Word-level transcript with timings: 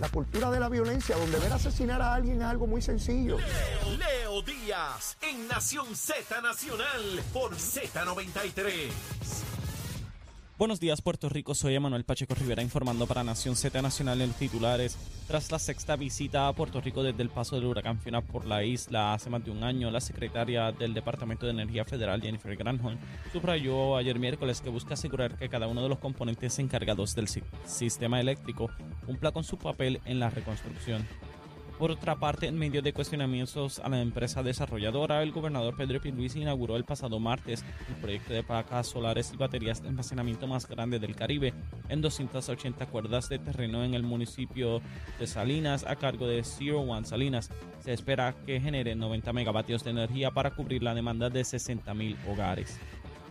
la 0.00 0.08
cultura 0.08 0.50
de 0.50 0.60
la 0.60 0.68
violencia, 0.68 1.16
donde 1.16 1.38
ver 1.38 1.52
asesinar 1.52 2.00
a 2.02 2.14
alguien 2.14 2.40
es 2.40 2.46
algo 2.46 2.66
muy 2.66 2.82
sencillo. 2.82 3.38
Leo, 3.38 3.96
Leo 3.98 4.42
Díaz 4.42 5.16
en 5.22 5.46
Nación 5.48 5.94
Z 5.94 6.40
Nacional 6.40 7.22
por 7.32 7.54
Z93. 7.54 9.43
Buenos 10.56 10.78
días, 10.78 11.02
Puerto 11.02 11.28
Rico. 11.28 11.52
Soy 11.56 11.74
Emanuel 11.74 12.04
Pacheco 12.04 12.32
Rivera 12.36 12.62
informando 12.62 13.08
para 13.08 13.24
Nación 13.24 13.56
Z 13.56 13.82
Nacional 13.82 14.20
en 14.20 14.30
titulares. 14.32 14.96
Tras 15.26 15.50
la 15.50 15.58
sexta 15.58 15.96
visita 15.96 16.46
a 16.46 16.52
Puerto 16.52 16.80
Rico 16.80 17.02
desde 17.02 17.24
el 17.24 17.28
paso 17.28 17.56
del 17.56 17.64
huracán 17.64 17.98
Fiona 17.98 18.20
por 18.20 18.46
la 18.46 18.62
isla 18.62 19.14
hace 19.14 19.30
más 19.30 19.44
de 19.44 19.50
un 19.50 19.64
año, 19.64 19.90
la 19.90 20.00
secretaria 20.00 20.70
del 20.70 20.94
Departamento 20.94 21.44
de 21.44 21.52
Energía 21.52 21.84
Federal, 21.84 22.22
Jennifer 22.22 22.54
Granholm, 22.54 22.98
subrayó 23.32 23.96
ayer 23.96 24.16
miércoles 24.20 24.60
que 24.60 24.70
busca 24.70 24.94
asegurar 24.94 25.36
que 25.36 25.48
cada 25.48 25.66
uno 25.66 25.82
de 25.82 25.88
los 25.88 25.98
componentes 25.98 26.56
encargados 26.60 27.16
del 27.16 27.26
si- 27.26 27.42
sistema 27.66 28.20
eléctrico 28.20 28.70
cumpla 29.06 29.32
con 29.32 29.42
su 29.42 29.58
papel 29.58 30.00
en 30.04 30.20
la 30.20 30.30
reconstrucción. 30.30 31.04
Por 31.78 31.90
otra 31.90 32.14
parte, 32.14 32.46
en 32.46 32.56
medio 32.56 32.82
de 32.82 32.92
cuestionamientos 32.92 33.80
a 33.80 33.88
la 33.88 34.00
empresa 34.00 34.44
desarrolladora, 34.44 35.22
el 35.24 35.32
gobernador 35.32 35.76
Pedro 35.76 36.00
Pierluisi 36.00 36.40
inauguró 36.40 36.76
el 36.76 36.84
pasado 36.84 37.18
martes 37.18 37.64
el 37.88 37.96
proyecto 37.96 38.32
de 38.32 38.44
placas 38.44 38.86
solares 38.86 39.32
y 39.34 39.36
baterías 39.36 39.82
de 39.82 39.88
almacenamiento 39.88 40.46
más 40.46 40.68
grande 40.68 41.00
del 41.00 41.16
Caribe 41.16 41.52
en 41.88 42.00
280 42.00 42.86
cuerdas 42.86 43.28
de 43.28 43.40
terreno 43.40 43.82
en 43.82 43.94
el 43.94 44.04
municipio 44.04 44.80
de 45.18 45.26
Salinas 45.26 45.84
a 45.84 45.96
cargo 45.96 46.28
de 46.28 46.44
Zero 46.44 46.80
One 46.80 47.06
Salinas. 47.06 47.50
Se 47.80 47.92
espera 47.92 48.36
que 48.46 48.60
genere 48.60 48.94
90 48.94 49.32
megavatios 49.32 49.82
de 49.82 49.90
energía 49.90 50.30
para 50.30 50.54
cubrir 50.54 50.84
la 50.84 50.94
demanda 50.94 51.28
de 51.28 51.42
60 51.42 51.92
mil 51.92 52.16
hogares. 52.30 52.78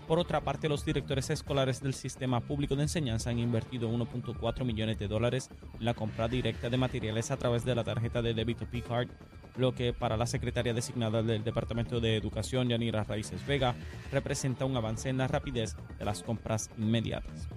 Por 0.07 0.19
otra 0.19 0.41
parte, 0.41 0.67
los 0.67 0.83
directores 0.83 1.29
escolares 1.29 1.81
del 1.81 1.93
sistema 1.93 2.41
público 2.41 2.75
de 2.75 2.83
enseñanza 2.83 3.29
han 3.29 3.39
invertido 3.39 3.89
1.4 3.89 4.65
millones 4.65 4.99
de 4.99 5.07
dólares 5.07 5.49
en 5.79 5.85
la 5.85 5.93
compra 5.93 6.27
directa 6.27 6.69
de 6.69 6.77
materiales 6.77 7.31
a 7.31 7.37
través 7.37 7.63
de 7.63 7.73
la 7.73 7.85
tarjeta 7.85 8.21
de 8.21 8.33
débito 8.33 8.65
P-Card, 8.65 9.07
lo 9.55 9.73
que 9.73 9.93
para 9.93 10.17
la 10.17 10.25
secretaria 10.25 10.73
designada 10.73 11.23
del 11.23 11.43
Departamento 11.43 12.01
de 12.01 12.17
Educación, 12.17 12.67
Yanira 12.67 13.05
Raíces 13.05 13.45
Vega, 13.45 13.75
representa 14.11 14.65
un 14.65 14.75
avance 14.75 15.07
en 15.07 15.17
la 15.17 15.27
rapidez 15.27 15.77
de 15.97 16.05
las 16.05 16.21
compras 16.21 16.69
inmediatas. 16.77 17.47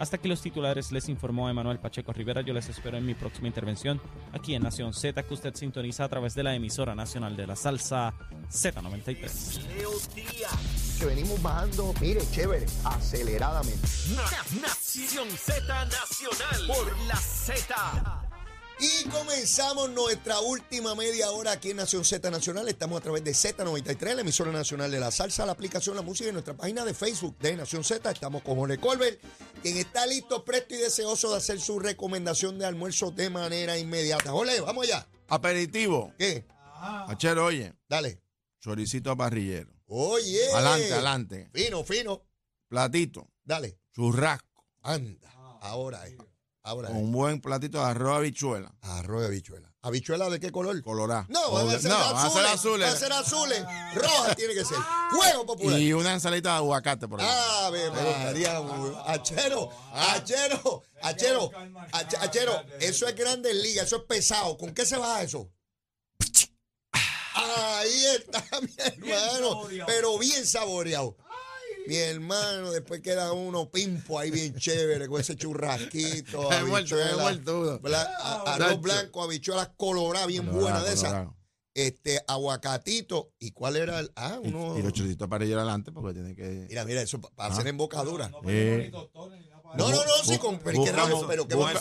Hasta 0.00 0.16
aquí 0.16 0.28
los 0.28 0.42
titulares 0.42 0.90
les 0.90 1.08
informó 1.08 1.48
Emanuel 1.48 1.78
Pacheco 1.78 2.12
Rivera. 2.12 2.40
Yo 2.40 2.52
les 2.52 2.68
espero 2.68 2.98
en 2.98 3.06
mi 3.06 3.14
próxima 3.14 3.46
intervención 3.46 4.00
aquí 4.32 4.56
en 4.56 4.64
Nación 4.64 4.92
Z, 4.92 5.22
que 5.22 5.34
usted 5.34 5.54
sintoniza 5.54 6.02
a 6.02 6.08
través 6.08 6.34
de 6.34 6.42
la 6.42 6.56
emisora 6.56 6.96
nacional 6.96 7.36
de 7.36 7.46
la 7.46 7.54
salsa 7.54 8.12
Z93. 8.50 10.83
Que 10.98 11.06
venimos 11.06 11.40
bajando, 11.42 11.92
mire, 12.00 12.20
chévere, 12.30 12.66
aceleradamente. 12.84 13.88
Na- 14.14 14.60
Nación 14.60 15.28
Z 15.36 15.60
Nacional 15.86 16.66
por 16.66 16.98
la 17.06 17.16
Z. 17.16 18.20
Y 18.78 19.08
comenzamos 19.08 19.90
nuestra 19.90 20.40
última 20.40 20.94
media 20.94 21.30
hora 21.30 21.52
aquí 21.52 21.70
en 21.70 21.76
Nación 21.78 22.04
Z 22.04 22.28
Nacional. 22.30 22.68
Estamos 22.68 23.00
a 23.00 23.02
través 23.02 23.22
de 23.24 23.32
Z93, 23.32 24.14
la 24.14 24.20
emisora 24.22 24.50
nacional 24.52 24.90
de 24.90 24.98
la 25.00 25.10
salsa, 25.10 25.46
la 25.46 25.52
aplicación 25.52 25.94
La 25.96 26.02
Música 26.02 26.30
y 26.30 26.32
nuestra 26.32 26.54
página 26.54 26.84
de 26.84 26.94
Facebook 26.94 27.36
de 27.38 27.56
Nación 27.56 27.82
Z. 27.84 28.10
Estamos 28.10 28.42
con 28.42 28.56
Jorge 28.56 28.78
Colbert, 28.78 29.20
quien 29.62 29.76
está 29.76 30.06
listo, 30.06 30.44
presto 30.44 30.74
y 30.74 30.78
deseoso 30.78 31.30
de 31.32 31.38
hacer 31.38 31.60
su 31.60 31.78
recomendación 31.80 32.58
de 32.58 32.66
almuerzo 32.66 33.10
de 33.10 33.30
manera 33.30 33.78
inmediata. 33.78 34.30
Jorge, 34.30 34.60
vamos 34.60 34.84
allá. 34.84 35.06
Aperitivo. 35.28 36.12
¿Qué? 36.18 36.46
Achero, 36.80 37.46
oye, 37.46 37.72
Dale. 37.88 38.20
choricito 38.60 39.10
a 39.10 39.16
parrillero. 39.16 39.73
Oye. 39.86 40.40
Adelante, 40.52 40.92
adelante. 40.92 41.50
Fino, 41.52 41.84
fino. 41.84 42.22
Platito, 42.68 43.28
Dale. 43.44 43.78
churrasco, 43.94 44.64
Anda. 44.82 45.30
Ahora 45.60 46.06
es. 46.06 46.16
Ahora 46.66 46.88
es. 46.88 46.94
un 46.94 47.12
buen 47.12 47.40
platito 47.42 47.78
de 47.78 47.84
arroz 47.84 48.16
habichuela, 48.16 48.74
Arroz 48.80 49.20
de 49.20 49.26
habichuela. 49.26 49.70
¿Habichuela 49.82 50.30
de 50.30 50.40
qué 50.40 50.50
color? 50.50 50.82
colorado. 50.82 51.26
No, 51.28 51.50
van 51.52 51.68
a 51.68 51.78
ser 51.78 51.90
no, 51.90 51.98
van 51.98 52.16
a 52.26 52.30
ser 52.30 52.46
azules. 52.46 52.50
azules. 52.54 52.86
Van 52.86 52.96
a 52.96 52.98
ser 52.98 53.12
azules. 53.12 53.64
Roja 53.94 54.34
tiene 54.34 54.54
que 54.54 54.64
ser. 54.64 54.78
Fuego 55.10 55.44
popular. 55.44 55.78
Y 55.78 55.92
una 55.92 56.14
ensalita 56.14 56.52
de 56.52 56.56
aguacate 56.56 57.06
por 57.06 57.20
ahí. 57.20 57.26
Ave 57.64 57.90
María, 57.90 58.62
achero, 59.06 59.70
achero, 59.92 60.82
achero, 61.02 61.50
ach- 61.92 62.16
achero, 62.22 62.62
eso 62.80 63.06
es 63.06 63.14
grandes 63.14 63.54
ligas, 63.56 63.84
eso 63.86 63.96
es 63.96 64.02
pesado. 64.04 64.56
¿Con 64.56 64.72
qué 64.72 64.86
se 64.86 64.96
baja 64.96 65.22
eso? 65.22 65.50
Ahí 67.34 68.04
está, 68.16 68.44
mi 68.60 68.68
hermano, 68.78 69.62
pero 69.86 70.18
bien 70.18 70.46
saboreado. 70.46 71.16
Mi 71.86 71.96
hermano, 71.96 72.70
después 72.70 73.00
queda 73.02 73.32
uno 73.32 73.70
pimpo 73.70 74.18
ahí 74.18 74.30
bien 74.30 74.54
chévere 74.56 75.06
con 75.06 75.20
ese 75.20 75.36
churrasquito, 75.36 76.50
He 76.50 76.62
muerto, 76.64 76.98
he 76.98 77.02
habichuela, 77.02 77.22
muerto. 77.22 77.80
bla- 77.82 78.08
a- 78.20 78.54
arroz 78.54 78.80
blanco, 78.80 79.22
habichuelas 79.22 79.70
coloradas 79.76 80.28
bien 80.28 80.46
Colorado, 80.46 80.62
buena 80.62 80.82
de 80.84 80.94
esas. 80.94 81.28
Este, 81.74 82.22
aguacatito. 82.26 83.32
¿Y 83.38 83.50
cuál 83.50 83.76
era 83.76 83.98
el? 83.98 84.10
Ah, 84.16 84.38
uno. 84.42 84.78
y 84.78 84.82
los 84.82 84.92
choricitos 84.92 85.26
a 85.26 85.28
parrillero 85.28 85.58
adelante 85.60 85.90
porque 85.92 86.14
tiene 86.14 86.34
que... 86.36 86.66
Mira, 86.68 86.84
mira, 86.84 87.02
eso 87.02 87.20
pa- 87.20 87.30
para 87.34 87.50
Ah. 87.50 87.52
hacer 87.56 87.66
embocadura. 87.66 88.30
Eh, 88.46 88.92
No, 89.76 89.90
no, 89.90 89.96
no, 90.04 90.24
sí, 90.24 90.38
con, 90.38 90.58
pero 90.60 90.78
busca- 90.78 90.92
raro, 90.96 91.26
pero 91.28 91.48
qué 91.48 91.54
busca- 91.54 91.72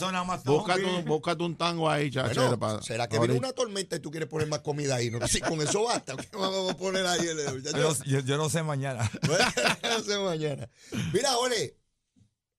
busca- 0.52 0.52
Búscate 0.52 0.86
un, 0.86 1.06
búscate 1.06 1.44
un 1.44 1.56
tango 1.58 1.90
ahí, 1.90 2.10
chacho. 2.12 2.42
Bueno, 2.42 2.60
para- 2.60 2.82
¿será 2.82 3.08
que 3.08 3.18
viene 3.20 3.34
una 3.40 3.54
tormenta 3.54 3.96
y 3.96 4.00
tú 4.00 4.10
quieres 4.12 4.28
poner 4.30 4.48
más 4.48 4.60
comida 4.62 4.96
ahí? 4.96 5.10
No, 5.12 5.26
si 5.28 5.40
con 5.42 5.62
eso 5.62 5.84
basta, 5.84 6.16
¿qué 6.18 6.36
vamos 6.36 6.72
a 6.72 6.78
poner 6.78 7.06
ahí? 7.06 7.26
Yo, 7.26 7.72
no- 7.72 8.04
yo- 8.06 8.20
yo 8.22 8.38
no 8.38 8.50
sé 8.50 8.64
mañana. 8.64 9.10
no 9.84 10.00
sé 10.04 10.18
mañana. 10.20 10.70
Mira, 11.14 11.32
Jorge, 11.34 11.78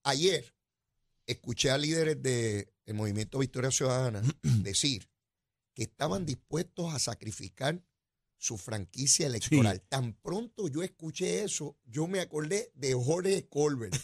ayer 0.05 0.45
escuché 1.27 1.71
a 1.71 1.79
líderes 1.79 2.23
del 2.23 2.67
Movimiento 2.95 3.39
Victoria 3.39 3.71
Ciudadana 3.71 4.23
decir 4.43 5.09
que 5.75 5.83
estaban 5.85 6.25
dispuestos 6.27 6.93
a 6.95 6.99
sacrificar 6.99 7.83
su 8.37 8.59
franquicia 8.59 9.27
electoral. 9.27 9.81
Tan 9.89 10.13
pronto 10.13 10.69
yo 10.69 10.83
escuché 10.83 11.45
eso, 11.45 11.77
yo 11.87 12.07
me 12.07 12.21
acordé 12.21 12.71
de 12.75 12.93
Jorge 12.95 13.49
Colbert. 13.49 13.97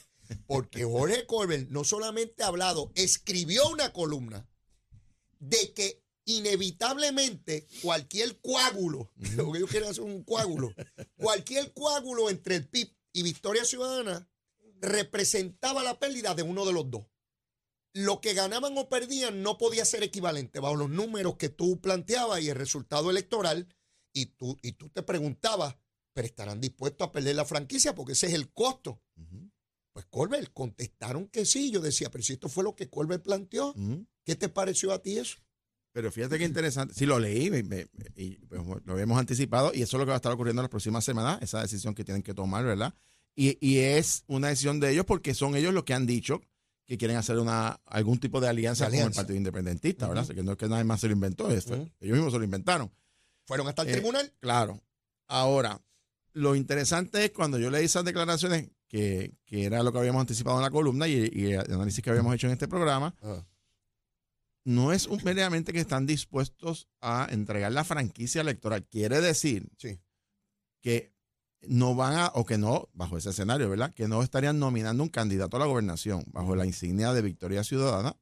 Porque 0.46 0.84
Jorge 0.84 1.26
Colbert 1.26 1.68
no 1.70 1.84
solamente 1.84 2.42
ha 2.42 2.48
hablado, 2.48 2.92
escribió 2.94 3.68
una 3.68 3.92
columna 3.92 4.48
de 5.38 5.72
que 5.74 6.02
inevitablemente 6.24 7.66
cualquier 7.82 8.40
coágulo, 8.40 9.10
lo 9.36 9.50
que 9.50 9.58
ellos 9.58 9.70
quieren 9.70 9.90
hacer 9.90 10.04
un 10.04 10.22
coágulo, 10.22 10.72
cualquier 11.16 11.72
coágulo 11.72 12.30
entre 12.30 12.56
el 12.56 12.68
PIB 12.68 12.94
y 13.12 13.22
Victoria 13.22 13.64
Ciudadana 13.64 14.28
representaba 14.80 15.82
la 15.82 15.98
pérdida 15.98 16.34
de 16.34 16.42
uno 16.42 16.64
de 16.64 16.72
los 16.72 16.90
dos. 16.90 17.06
Lo 17.92 18.20
que 18.20 18.34
ganaban 18.34 18.78
o 18.78 18.88
perdían 18.88 19.42
no 19.42 19.58
podía 19.58 19.84
ser 19.84 20.02
equivalente 20.02 20.60
bajo 20.60 20.76
los 20.76 20.90
números 20.90 21.36
que 21.36 21.48
tú 21.48 21.80
planteabas 21.80 22.40
y 22.40 22.48
el 22.48 22.54
resultado 22.54 23.10
electoral. 23.10 23.74
Y 24.12 24.26
tú, 24.26 24.58
y 24.62 24.72
tú 24.72 24.88
te 24.90 25.02
preguntabas, 25.02 25.76
¿pero 26.12 26.26
estarán 26.26 26.60
dispuestos 26.60 27.08
a 27.08 27.12
perder 27.12 27.34
la 27.34 27.44
franquicia? 27.44 27.94
Porque 27.94 28.12
ese 28.12 28.28
es 28.28 28.34
el 28.34 28.52
costo. 28.52 29.02
Pues 30.00 30.06
Colbert 30.10 30.50
contestaron 30.54 31.26
que 31.28 31.44
sí. 31.44 31.70
Yo 31.70 31.80
decía, 31.80 32.10
pero 32.10 32.22
si 32.24 32.34
esto 32.34 32.48
fue 32.48 32.64
lo 32.64 32.74
que 32.74 32.88
Colbert 32.88 33.22
planteó, 33.22 33.70
ujú. 33.70 34.06
¿qué 34.24 34.34
te 34.36 34.48
pareció 34.48 34.92
a 34.92 35.02
ti 35.02 35.18
eso? 35.18 35.38
Pero 35.92 36.10
fíjate 36.12 36.38
qué 36.38 36.44
interesante. 36.44 36.94
Sí, 36.94 37.04
lo 37.04 37.18
leí 37.18 37.50
me- 37.50 37.62
me- 37.64 37.86
y 38.14 38.36
pues, 38.46 38.62
lo 38.84 38.92
habíamos 38.92 39.18
anticipado 39.18 39.72
y 39.74 39.82
eso 39.82 39.96
es 39.96 39.98
lo 39.98 40.04
que 40.06 40.10
va 40.10 40.14
a 40.14 40.16
estar 40.16 40.32
ocurriendo 40.32 40.60
en 40.60 40.64
las 40.64 40.70
próximas 40.70 41.04
semanas, 41.04 41.42
esa 41.42 41.60
decisión 41.60 41.94
que 41.94 42.04
tienen 42.04 42.22
que 42.22 42.32
tomar, 42.32 42.64
¿verdad? 42.64 42.94
Y, 43.34 43.58
y 43.60 43.78
es 43.78 44.22
una 44.28 44.48
decisión 44.48 44.78
de 44.80 44.92
ellos 44.92 45.04
porque 45.04 45.34
son 45.34 45.56
ellos 45.56 45.74
los 45.74 45.84
que 45.84 45.94
han 45.94 46.06
dicho 46.06 46.40
que 46.86 46.96
quieren 46.98 47.16
hacer 47.16 47.38
una 47.38 47.80
algún 47.86 48.18
tipo 48.18 48.40
de 48.40 48.48
alianza, 48.48 48.84
De 48.84 48.90
con 48.90 48.94
el 48.94 49.00
alianza. 49.02 49.20
Partido 49.22 49.36
Independentista, 49.36 50.08
¿verdad? 50.08 50.26
Que 50.28 50.42
no 50.42 50.52
es 50.52 50.58
que 50.58 50.68
nadie 50.68 50.84
más 50.84 51.00
se 51.00 51.06
lo 51.08 51.12
inventó, 51.12 51.50
es- 51.50 51.66
Ujú. 51.66 51.88
ellos 52.00 52.16
mismos 52.16 52.32
se 52.32 52.38
lo 52.38 52.44
inventaron. 52.44 52.90
Fueron 53.46 53.66
hasta 53.68 53.82
el 53.82 53.88
Eh, 53.88 53.92
tribunal. 53.92 54.32
Claro. 54.40 54.80
Ahora, 55.28 55.80
lo 56.32 56.54
interesante 56.54 57.24
es 57.24 57.30
cuando 57.32 57.58
yo 57.58 57.70
leí 57.70 57.84
esas 57.84 58.04
declaraciones, 58.04 58.70
que, 58.90 59.36
que 59.46 59.64
era 59.64 59.84
lo 59.84 59.92
que 59.92 59.98
habíamos 60.00 60.20
anticipado 60.20 60.56
en 60.56 60.62
la 60.64 60.70
columna 60.70 61.06
y, 61.06 61.30
y 61.32 61.52
el 61.52 61.72
análisis 61.72 62.02
que 62.02 62.10
habíamos 62.10 62.34
hecho 62.34 62.48
en 62.48 62.54
este 62.54 62.66
programa, 62.66 63.14
Ah. 63.22 63.46
no 64.64 64.92
es 64.92 65.06
un- 65.06 65.20
meramente 65.24 65.72
que 65.72 65.78
están 65.78 66.06
dispuestos 66.06 66.88
a 67.00 67.28
entregar 67.30 67.70
la 67.72 67.84
franquicia 67.84 68.40
electoral. 68.40 68.84
Quiere 68.86 69.20
decir 69.20 69.68
Sí. 69.78 70.00
que 70.82 71.14
no 71.68 71.94
van 71.94 72.14
a, 72.16 72.32
o 72.34 72.44
que 72.44 72.58
no, 72.58 72.88
bajo 72.94 73.16
ese 73.16 73.30
escenario, 73.30 73.68
¿verdad? 73.70 73.94
Que 73.94 74.08
no 74.08 74.22
estarían 74.22 74.58
nominando 74.58 75.02
un 75.02 75.08
candidato 75.08 75.56
a 75.56 75.60
la 75.60 75.66
gobernación 75.66 76.24
bajo 76.26 76.56
la 76.56 76.66
insignia 76.66 77.12
de 77.12 77.22
Victoria 77.22 77.62
Ciudadana. 77.62 78.16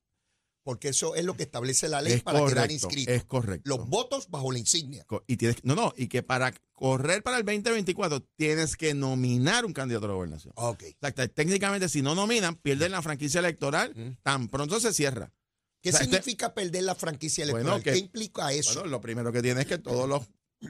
Porque 0.69 0.89
eso 0.89 1.15
es 1.15 1.25
lo 1.25 1.35
que 1.35 1.45
establece 1.45 1.89
la 1.89 2.03
ley 2.03 2.13
Es 2.13 2.23
para 2.23 2.41
quedar 2.41 2.49
correcto, 2.69 2.73
inscrito. 2.75 3.11
es 3.11 3.25
correcto. 3.25 3.67
Los 3.71 3.89
votos 3.89 4.29
bajo 4.29 4.53
la 4.53 4.59
insignia. 4.59 5.07
Y 5.27 5.39
tienes, 5.39 5.65
no, 5.65 5.75
no, 5.75 5.95
y 5.97 6.09
que 6.09 6.23
para 6.23 6.53
correr 6.75 7.23
para 7.23 7.39
el 7.39 7.45
2024 7.47 8.23
tienes 8.37 8.77
que 8.77 8.93
nominar 8.93 9.65
un 9.65 9.73
candidato 9.73 10.05
a 10.05 10.09
la 10.09 10.15
gobernación. 10.17 10.53
Ok. 10.57 10.83
O 11.01 11.09
sea, 11.11 11.29
técnicamente, 11.29 11.89
si 11.89 12.03
no 12.03 12.15
nominan, 12.15 12.57
pierden 12.57 12.93
la 12.93 13.01
franquicia 13.01 13.39
electoral, 13.39 14.19
tan 14.23 14.49
pronto 14.49 14.79
se 14.79 14.93
cierra. 14.93 15.33
¿Qué 15.81 15.89
O 15.89 15.93
sea, 15.93 16.03
este- 16.03 16.17
significa 16.19 16.53
perder 16.53 16.83
la 16.83 16.95
franquicia 16.95 17.47
Bueno, 17.47 17.57
electoral? 17.77 17.83
que- 17.83 17.93
¿Qué 17.93 17.99
implica 18.01 18.53
eso? 18.53 18.75
Bueno, 18.75 18.91
lo 18.91 19.01
primero 19.01 19.33
que 19.33 19.41
tiene 19.41 19.63
es 19.63 19.67
que 19.67 19.79
todos 19.79 20.07
los 20.07 20.27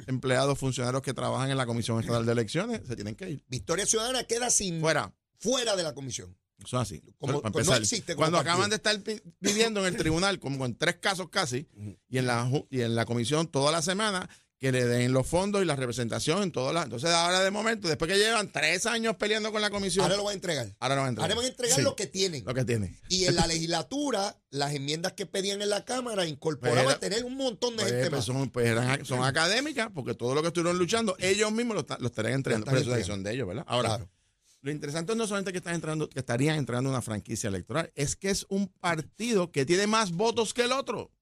empleados, 0.06 0.56
funcionarios 0.60 1.02
que 1.02 1.12
trabajan 1.12 1.50
en 1.50 1.56
la 1.56 1.66
Comisión 1.66 1.98
Estatal 1.98 2.24
de 2.24 2.30
Elecciones 2.30 2.82
se 2.86 2.94
tienen 2.94 3.16
que 3.16 3.30
ir. 3.30 3.44
Victoria 3.48 3.84
Ciudadana 3.84 4.22
queda 4.22 4.48
sin 4.50 4.80
Fuera. 4.80 5.12
fuera 5.40 5.74
de 5.74 5.82
la 5.82 5.92
comisión. 5.92 6.36
Eso 6.64 6.76
es 6.76 6.82
así. 6.82 7.00
Como- 7.18 7.40
Para 7.40 7.50
no 7.52 7.58
empezar, 7.60 7.80
existe 7.80 8.14
como 8.14 8.22
Cuando 8.22 8.38
partido. 8.38 8.52
acaban 8.52 8.70
de 8.70 8.76
estar 8.76 9.00
pi- 9.00 9.22
pidiendo 9.40 9.80
en 9.80 9.86
el 9.94 9.96
tribunal, 9.96 10.38
como 10.40 10.66
en 10.66 10.76
tres 10.76 10.96
casos 10.96 11.28
casi, 11.30 11.68
y 12.08 12.18
en 12.18 12.26
la 12.26 12.50
y 12.70 12.80
en 12.80 12.94
la 12.94 13.04
comisión 13.06 13.46
toda 13.48 13.70
la 13.72 13.80
semana, 13.82 14.28
que 14.60 14.72
le 14.72 14.84
den 14.86 15.12
los 15.12 15.24
fondos 15.24 15.62
y 15.62 15.64
la 15.64 15.76
representación 15.76 16.42
en 16.42 16.50
todas 16.50 16.74
las. 16.74 16.82
Entonces, 16.82 17.10
ahora 17.10 17.44
de 17.44 17.52
momento, 17.52 17.86
después 17.86 18.10
que 18.10 18.18
llevan 18.18 18.50
tres 18.50 18.86
años 18.86 19.14
peleando 19.14 19.52
con 19.52 19.62
la 19.62 19.70
comisión, 19.70 20.02
Ahora 20.02 20.16
lo 20.16 20.24
van 20.24 20.32
a 20.32 20.34
entregar. 20.34 20.74
ahora 20.80 20.96
no 20.96 21.02
van 21.02 21.06
a 21.06 21.08
entregar. 21.10 21.30
Ahora 21.30 21.34
van 21.36 21.44
a 21.44 21.48
entregar 21.48 21.76
Sí, 21.76 21.82
lo 21.84 21.94
que 21.94 22.06
tienen. 22.08 22.44
lo 22.44 22.54
que 22.54 22.64
tiene. 22.64 22.98
Y 23.08 23.26
en 23.26 23.36
la 23.36 23.46
legislatura, 23.46 24.36
las 24.50 24.74
enmiendas 24.74 25.12
que 25.12 25.26
pedían 25.26 25.62
en 25.62 25.70
la 25.70 25.84
Cámara 25.84 26.26
incorporaban 26.26 26.82
Pues 26.86 26.96
era- 26.96 27.00
tener 27.00 27.24
un 27.24 27.36
montón 27.36 27.76
de 27.76 27.82
Pues, 27.84 27.92
gente 27.92 28.10
pues, 28.10 28.18
más. 28.18 28.24
son, 28.24 28.50
pues, 28.50 28.66
eran- 28.66 29.04
son 29.06 29.22
académicas, 29.22 29.90
porque 29.94 30.14
todo 30.14 30.34
lo 30.34 30.42
que 30.42 30.48
estuvieron 30.48 30.76
luchando, 30.76 31.14
ellos 31.20 31.52
mismos 31.52 31.76
lo, 31.76 31.96
lo 32.00 32.06
estarían 32.08 32.34
entregando. 32.34 32.66
Lo 32.66 32.70
Pero 32.72 32.78
están 32.80 32.90
eso 32.90 33.00
es 33.00 33.06
decisión 33.06 33.22
de 33.22 33.32
ellos, 33.34 33.46
¿verdad? 33.46 33.64
Ahora, 33.68 33.90
Claro. 33.90 34.10
Lo 34.60 34.70
interesante 34.70 35.14
no 35.14 35.26
solamente 35.26 35.52
que 35.52 35.58
están 35.58 35.74
entrando, 35.74 36.08
que 36.08 36.18
estarían 36.20 36.56
entrando 36.56 36.90
una 36.90 37.02
franquicia 37.02 37.48
electoral, 37.48 37.92
es 37.94 38.16
que 38.16 38.30
es 38.30 38.44
un 38.48 38.68
partido 38.68 39.52
que 39.52 39.64
tiene 39.64 39.86
más 39.86 40.10
votos 40.12 40.52
que 40.54 40.62
el 40.62 40.72
otro. 40.72 41.12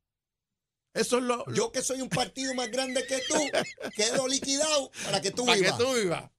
Eso 0.94 1.18
es 1.18 1.24
lo. 1.24 1.44
Yo 1.52 1.70
que 1.72 1.82
soy 1.82 2.00
un 2.00 2.08
partido 2.08 2.54
más 2.54 2.70
grande 2.70 3.04
que 3.06 3.20
tú, 3.28 3.34
quedo 3.96 4.26
liquidado 4.28 4.90
para 5.04 5.20
que 5.20 5.30
tú 5.30 5.44
para 5.44 5.56
que 5.56 5.64
vivas. 5.64 5.78
tú 5.78 5.94
vivas. 5.94 6.30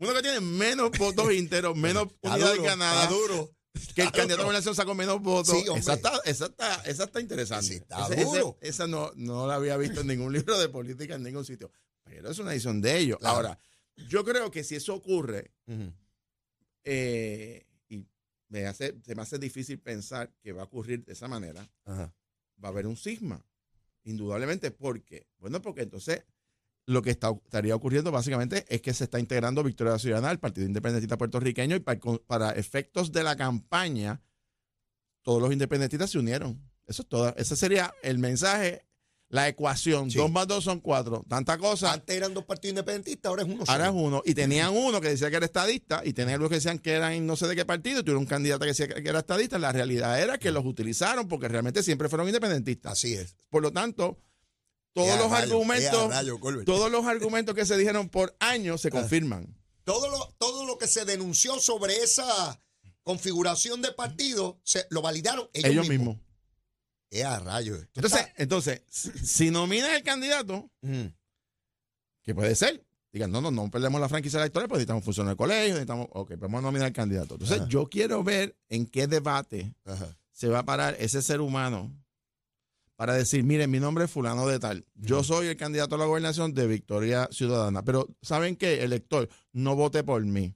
Uno 0.00 0.12
que 0.14 0.22
tiene 0.22 0.40
menos 0.40 0.90
votos 0.98 1.32
ínteros, 1.32 1.76
menos 1.76 2.08
Está 2.14 2.30
unidad 2.34 2.50
duro, 2.50 2.62
de 2.62 2.68
Canadá, 2.68 3.02
está 3.04 3.14
duro. 3.14 3.50
que 3.94 4.02
el 4.02 4.10
candidato 4.10 4.22
a 4.22 4.26
duro. 4.36 4.42
gobernación 4.44 4.74
sacó 4.74 4.94
menos 4.96 5.20
votos. 5.20 5.56
Sí, 5.56 5.64
esa, 5.76 5.94
está, 5.94 6.20
esa, 6.24 6.46
está, 6.46 6.74
esa 6.86 7.04
está 7.04 7.20
interesante. 7.20 7.66
Sí, 7.66 7.74
está 7.74 8.06
ese- 8.08 8.24
duro. 8.24 8.58
esa 8.60 8.86
no, 8.88 9.12
no 9.14 9.46
la 9.46 9.54
había 9.54 9.76
visto 9.76 10.00
en 10.00 10.08
ningún 10.08 10.32
libro 10.32 10.58
de 10.58 10.68
política 10.68 11.14
en 11.14 11.22
ningún 11.22 11.44
sitio. 11.44 11.70
Pero 12.02 12.30
es 12.30 12.38
una 12.40 12.50
decisión 12.50 12.80
de 12.80 12.98
ellos. 12.98 13.18
Claro. 13.20 13.36
Ahora, 13.36 13.58
yo 14.08 14.24
creo 14.24 14.50
que 14.50 14.64
si 14.64 14.74
eso 14.74 14.94
ocurre. 14.94 15.52
Eh, 16.84 17.66
y 17.88 18.06
me 18.48 18.66
hace, 18.66 18.94
se 19.04 19.14
me 19.14 19.22
hace 19.22 19.38
difícil 19.38 19.78
pensar 19.78 20.32
que 20.42 20.52
va 20.52 20.62
a 20.62 20.64
ocurrir 20.66 21.04
de 21.04 21.12
esa 21.12 21.28
manera, 21.28 21.68
Ajá. 21.84 22.14
va 22.62 22.68
a 22.68 22.72
haber 22.72 22.86
un 22.86 22.96
cisma. 22.96 23.44
Indudablemente. 24.04 24.70
¿Por 24.70 25.02
qué? 25.04 25.26
Bueno, 25.38 25.60
porque 25.60 25.82
entonces 25.82 26.24
lo 26.86 27.02
que 27.02 27.10
está- 27.10 27.30
estaría 27.44 27.76
ocurriendo 27.76 28.10
básicamente 28.10 28.64
es 28.68 28.80
que 28.80 28.94
se 28.94 29.04
está 29.04 29.20
integrando 29.20 29.62
Victoria 29.62 29.98
Ciudadana 29.98 30.30
al 30.30 30.40
Partido 30.40 30.66
Independentista 30.66 31.18
Puertorriqueño 31.18 31.76
y 31.76 31.80
para, 31.80 32.00
para 32.26 32.50
efectos 32.52 33.12
de 33.12 33.22
la 33.22 33.36
campaña, 33.36 34.22
todos 35.22 35.40
los 35.42 35.52
independentistas 35.52 36.10
se 36.10 36.18
unieron. 36.18 36.60
Eso 36.86 37.02
es 37.02 37.08
todo. 37.08 37.34
Ese 37.36 37.54
sería 37.56 37.94
el 38.02 38.18
mensaje, 38.18 38.86
la 39.30 39.48
ecuación. 39.48 40.10
Sí. 40.10 40.18
Dos 40.18 40.30
más 40.30 40.46
dos 40.46 40.64
son 40.64 40.80
cuatro. 40.80 41.24
Tanta 41.28 41.56
cosa. 41.56 41.92
Antes 41.92 42.14
eran 42.16 42.34
dos 42.34 42.44
partidos 42.44 42.72
independentistas, 42.72 43.30
ahora 43.30 43.42
es 43.44 43.48
uno 43.48 43.64
Ahora 43.66 43.86
es 43.86 43.92
uno. 43.94 44.22
Y 44.26 44.34
tenían 44.34 44.76
uno 44.76 45.00
que 45.00 45.08
decía 45.08 45.30
que 45.30 45.36
era 45.36 45.46
estadista 45.46 46.02
y 46.04 46.12
tenían 46.12 46.40
los 46.40 46.48
que 46.48 46.56
decían 46.56 46.78
que 46.80 46.92
eran 46.92 47.24
no 47.26 47.36
sé 47.36 47.46
de 47.46 47.54
qué 47.56 47.64
partido. 47.64 48.00
y 48.00 48.02
Tuvieron 48.02 48.22
un 48.24 48.26
candidato 48.28 48.60
que 48.62 48.66
decía 48.74 48.88
que 48.88 49.08
era 49.08 49.20
estadista. 49.20 49.58
La 49.58 49.70
realidad 49.72 50.20
era 50.20 50.36
que 50.36 50.50
los 50.50 50.64
utilizaron 50.66 51.28
porque 51.28 51.48
realmente 51.48 51.82
siempre 51.82 52.08
fueron 52.08 52.26
independentistas. 52.26 52.92
Así 52.92 53.14
es. 53.14 53.36
Por 53.48 53.62
lo 53.62 53.72
tanto, 53.72 54.18
todos 54.92 55.16
los 55.18 55.30
rayo, 55.30 55.44
argumentos, 55.54 56.10
rayo, 56.10 56.38
todos 56.66 56.90
los 56.90 57.06
argumentos 57.06 57.54
que 57.54 57.64
se 57.64 57.76
dijeron 57.78 58.08
por 58.08 58.36
años 58.40 58.80
se 58.80 58.88
Ah. 58.88 58.90
confirman. 58.90 59.56
Todo 59.84 60.08
lo, 60.10 60.34
todo 60.38 60.66
lo 60.66 60.76
que 60.76 60.88
se 60.88 61.04
denunció 61.04 61.58
sobre 61.60 61.96
esa 61.98 62.60
configuración 63.04 63.80
de 63.82 63.92
partido, 63.92 64.60
se, 64.64 64.86
lo 64.90 65.02
validaron 65.02 65.48
ellos, 65.52 65.70
Ellos 65.70 65.88
mismos. 65.88 66.16
mismos. 66.16 66.29
Eh, 67.10 67.24
a 67.24 67.38
rayo. 67.40 67.74
Esto 67.76 67.88
Entonces, 67.96 68.26
entonces, 68.36 68.82
si 68.88 69.50
nominan 69.50 69.94
el 69.94 70.02
candidato, 70.02 70.70
que 72.22 72.34
puede 72.34 72.54
ser, 72.54 72.84
digan, 73.12 73.32
no, 73.32 73.40
no, 73.40 73.50
no 73.50 73.70
perdemos 73.70 74.00
la 74.00 74.08
franquicia 74.08 74.38
electoral, 74.38 74.68
pues 74.68 74.78
necesitamos 74.78 75.04
funcionar 75.04 75.32
el 75.32 75.36
colegio, 75.36 75.70
necesitamos, 75.70 76.06
ok, 76.10 76.34
vamos 76.38 76.60
a 76.60 76.62
nominar 76.62 76.86
al 76.86 76.92
candidato. 76.92 77.34
Entonces, 77.34 77.60
Ajá. 77.60 77.68
yo 77.68 77.88
quiero 77.88 78.22
ver 78.22 78.56
en 78.68 78.86
qué 78.86 79.06
debate 79.06 79.74
Ajá. 79.84 80.16
se 80.30 80.48
va 80.48 80.60
a 80.60 80.64
parar 80.64 80.96
ese 81.00 81.20
ser 81.20 81.40
humano 81.40 81.92
para 82.94 83.14
decir, 83.14 83.42
miren, 83.42 83.70
mi 83.70 83.80
nombre 83.80 84.04
es 84.04 84.10
fulano 84.10 84.46
de 84.46 84.58
tal. 84.58 84.84
Yo 84.94 85.24
soy 85.24 85.46
el 85.46 85.56
candidato 85.56 85.94
a 85.94 85.98
la 85.98 86.04
gobernación 86.04 86.52
de 86.52 86.66
Victoria 86.66 87.28
Ciudadana. 87.32 87.82
Pero, 87.82 88.06
¿saben 88.20 88.56
qué? 88.56 88.84
Elector, 88.84 89.28
no 89.52 89.74
vote 89.74 90.04
por 90.04 90.22
mí. 90.22 90.54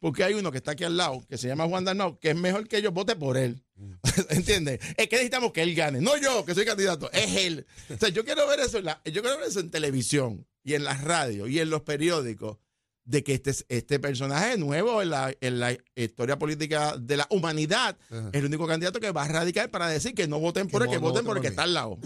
Porque 0.00 0.24
hay 0.24 0.34
uno 0.34 0.50
que 0.50 0.56
está 0.56 0.72
aquí 0.72 0.84
al 0.84 0.96
lado, 0.96 1.22
que 1.28 1.36
se 1.38 1.48
llama 1.48 1.68
Juan 1.68 1.84
Dalmau, 1.84 2.18
que 2.18 2.30
es 2.30 2.36
mejor 2.36 2.66
que 2.66 2.80
yo 2.80 2.90
vote 2.92 3.14
por 3.14 3.36
él. 3.36 3.62
¿Entiendes? 4.30 4.80
Es 4.96 5.08
que 5.08 5.16
necesitamos 5.16 5.52
que 5.52 5.62
él 5.62 5.74
gane. 5.74 6.00
No 6.00 6.16
yo, 6.16 6.44
que 6.44 6.54
soy 6.54 6.64
candidato, 6.64 7.10
es 7.12 7.36
él. 7.36 7.66
O 7.90 7.96
sea, 7.96 8.08
yo 8.10 8.24
quiero 8.24 8.46
ver 8.46 8.60
eso 8.60 8.78
en 8.78 8.84
la, 8.86 9.00
yo 9.04 9.22
quiero 9.22 9.38
ver 9.38 9.48
eso 9.48 9.60
en 9.60 9.70
televisión 9.70 10.46
y 10.64 10.74
en 10.74 10.84
las 10.84 11.02
radios 11.02 11.48
y 11.50 11.58
en 11.60 11.70
los 11.70 11.82
periódicos 11.82 12.58
de 13.04 13.24
que 13.24 13.34
este, 13.34 13.52
este 13.68 13.98
personaje 13.98 14.56
nuevo 14.58 15.02
en 15.02 15.10
la, 15.10 15.34
en 15.40 15.58
la 15.58 15.76
historia 15.96 16.38
política 16.38 16.96
de 16.96 17.16
la 17.16 17.26
humanidad 17.30 17.98
Ajá. 18.10 18.28
es 18.32 18.34
el 18.38 18.44
único 18.46 18.66
candidato 18.68 19.00
que 19.00 19.10
va 19.10 19.24
a 19.24 19.28
radicar 19.28 19.70
para 19.70 19.88
decir 19.88 20.14
que 20.14 20.28
no 20.28 20.38
voten 20.38 20.68
por 20.68 20.82
Que 20.82 20.86
el 20.86 20.90
que 20.94 21.00
no- 21.00 21.08
voten 21.08 21.24
por 21.24 21.36
el 21.36 21.42
que 21.42 21.48
está 21.48 21.64
al 21.64 21.74
lado. 21.74 21.98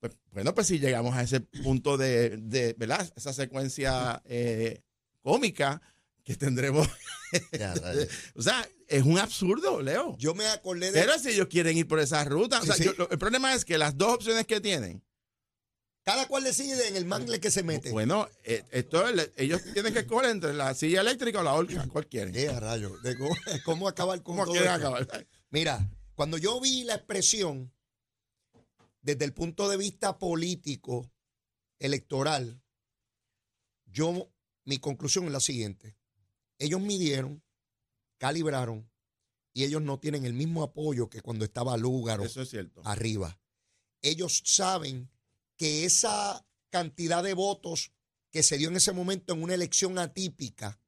Pues, 0.00 0.16
bueno, 0.32 0.54
pues 0.54 0.66
si 0.66 0.78
llegamos 0.78 1.14
a 1.14 1.22
ese 1.22 1.40
punto 1.40 1.96
de, 1.96 2.38
de 2.38 2.74
¿verdad? 2.78 3.08
Esa 3.16 3.32
secuencia 3.32 4.20
eh, 4.24 4.80
cómica 5.22 5.80
que 6.24 6.36
tendremos. 6.36 6.88
Ya, 7.52 7.74
o 8.34 8.42
sea, 8.42 8.68
es 8.88 9.02
un 9.04 9.18
absurdo, 9.18 9.80
Leo. 9.82 10.16
Yo 10.18 10.34
me 10.34 10.46
acordé 10.46 10.90
de. 10.92 11.00
Pero 11.00 11.18
si 11.18 11.30
ellos 11.30 11.46
quieren 11.48 11.76
ir 11.76 11.86
por 11.86 12.00
esa 12.00 12.24
ruta, 12.24 12.58
o 12.58 12.62
Sí, 12.62 12.66
sea, 12.66 12.76
sí. 12.76 12.84
yo- 12.84 12.92
lo- 12.98 13.10
el 13.10 13.18
problema 13.18 13.54
es 13.54 13.64
que 13.64 13.78
las 13.78 13.96
dos 13.96 14.14
opciones 14.14 14.46
que 14.46 14.60
tienen, 14.60 15.02
Cada 16.02 16.26
cual 16.26 16.42
decide 16.44 16.88
en 16.88 16.96
el 16.96 17.04
mangle 17.04 17.38
que 17.40 17.50
se 17.50 17.62
mete. 17.62 17.90
bueno, 17.92 18.26
eh, 18.42 18.64
esto 18.70 19.06
es- 19.06 19.30
ellos 19.36 19.60
tienen 19.74 19.92
que 19.92 20.00
escoger 20.00 20.30
entre 20.30 20.54
la 20.54 20.74
silla 20.74 21.02
eléctrica 21.02 21.40
o 21.40 21.42
la 21.42 21.52
horca, 21.54 21.86
¿cuál 21.92 22.06
quieren? 22.08 22.34
Eh, 22.34 22.48
a 22.48 22.58
rayo. 22.58 22.98
De 23.00 23.16
cómo, 23.16 23.30
cómo 23.64 23.86
acabar 23.88 24.22
con 24.22 24.34
¿Cómo 24.36 24.46
todo 24.46 24.56
esto. 24.56 24.70
acabar? 24.70 25.26
Mira, 25.50 25.88
cuando 26.14 26.36
yo 26.38 26.58
vi 26.60 26.84
la 26.84 26.94
expresión 26.94 27.72
desde 29.02 29.24
el 29.24 29.32
punto 29.34 29.68
de 29.68 29.76
vista 29.76 30.18
político, 30.18 31.10
electoral, 31.78 32.60
yo, 33.86 34.30
mi 34.64 34.78
conclusión 34.78 35.26
es 35.26 35.32
la 35.32 35.40
siguiente. 35.40 35.96
Ellos 36.60 36.80
midieron, 36.80 37.42
calibraron, 38.18 38.88
y 39.52 39.64
ellos 39.64 39.82
no 39.82 39.98
tienen 39.98 40.24
el 40.24 40.34
mismo 40.34 40.62
apoyo 40.62 41.10
que 41.10 41.22
cuando 41.22 41.44
estaba 41.44 41.76
Lúgaro 41.76 42.22
Eso 42.22 42.42
es 42.42 42.50
cierto. 42.50 42.82
arriba. 42.84 43.40
Ellos 44.02 44.42
saben 44.44 45.10
que 45.56 45.84
esa 45.84 46.46
cantidad 46.70 47.24
de 47.24 47.34
votos 47.34 47.90
que 48.30 48.42
se 48.44 48.58
dio 48.58 48.68
en 48.68 48.76
ese 48.76 48.92
momento 48.92 49.32
en 49.34 49.42
una 49.42 49.54
elección 49.54 49.98
atípica 49.98 50.78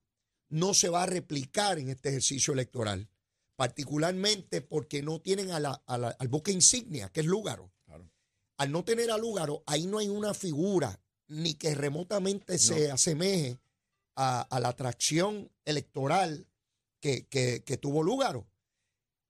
no 0.48 0.74
se 0.74 0.88
va 0.90 1.02
a 1.02 1.06
replicar 1.06 1.78
en 1.78 1.88
este 1.88 2.10
ejercicio 2.10 2.52
electoral, 2.52 3.08
particularmente 3.56 4.60
porque 4.60 5.02
no 5.02 5.20
tienen 5.20 5.50
a 5.50 5.58
la- 5.60 5.82
a 5.86 5.96
la- 5.98 6.10
al 6.18 6.28
buque 6.28 6.52
insignia, 6.52 7.08
que 7.08 7.20
es 7.20 7.26
Lúgaro. 7.26 7.72
Claro. 7.86 8.10
Al 8.58 8.70
no 8.70 8.84
tener 8.84 9.10
a 9.10 9.16
Lúgaro, 9.18 9.62
ahí 9.66 9.86
no 9.86 9.98
hay 9.98 10.08
una 10.08 10.34
figura 10.34 11.00
ni 11.28 11.54
que 11.54 11.74
remotamente 11.74 12.58
se 12.58 12.90
asemeje 12.90 13.58
a, 14.16 14.42
a 14.42 14.60
la 14.60 14.68
atracción 14.68 15.50
electoral 15.64 16.46
que, 17.00 17.26
que- 17.28 17.62
que 17.64 17.76
tuvo 17.76 18.02
Lúgaro. 18.02 18.48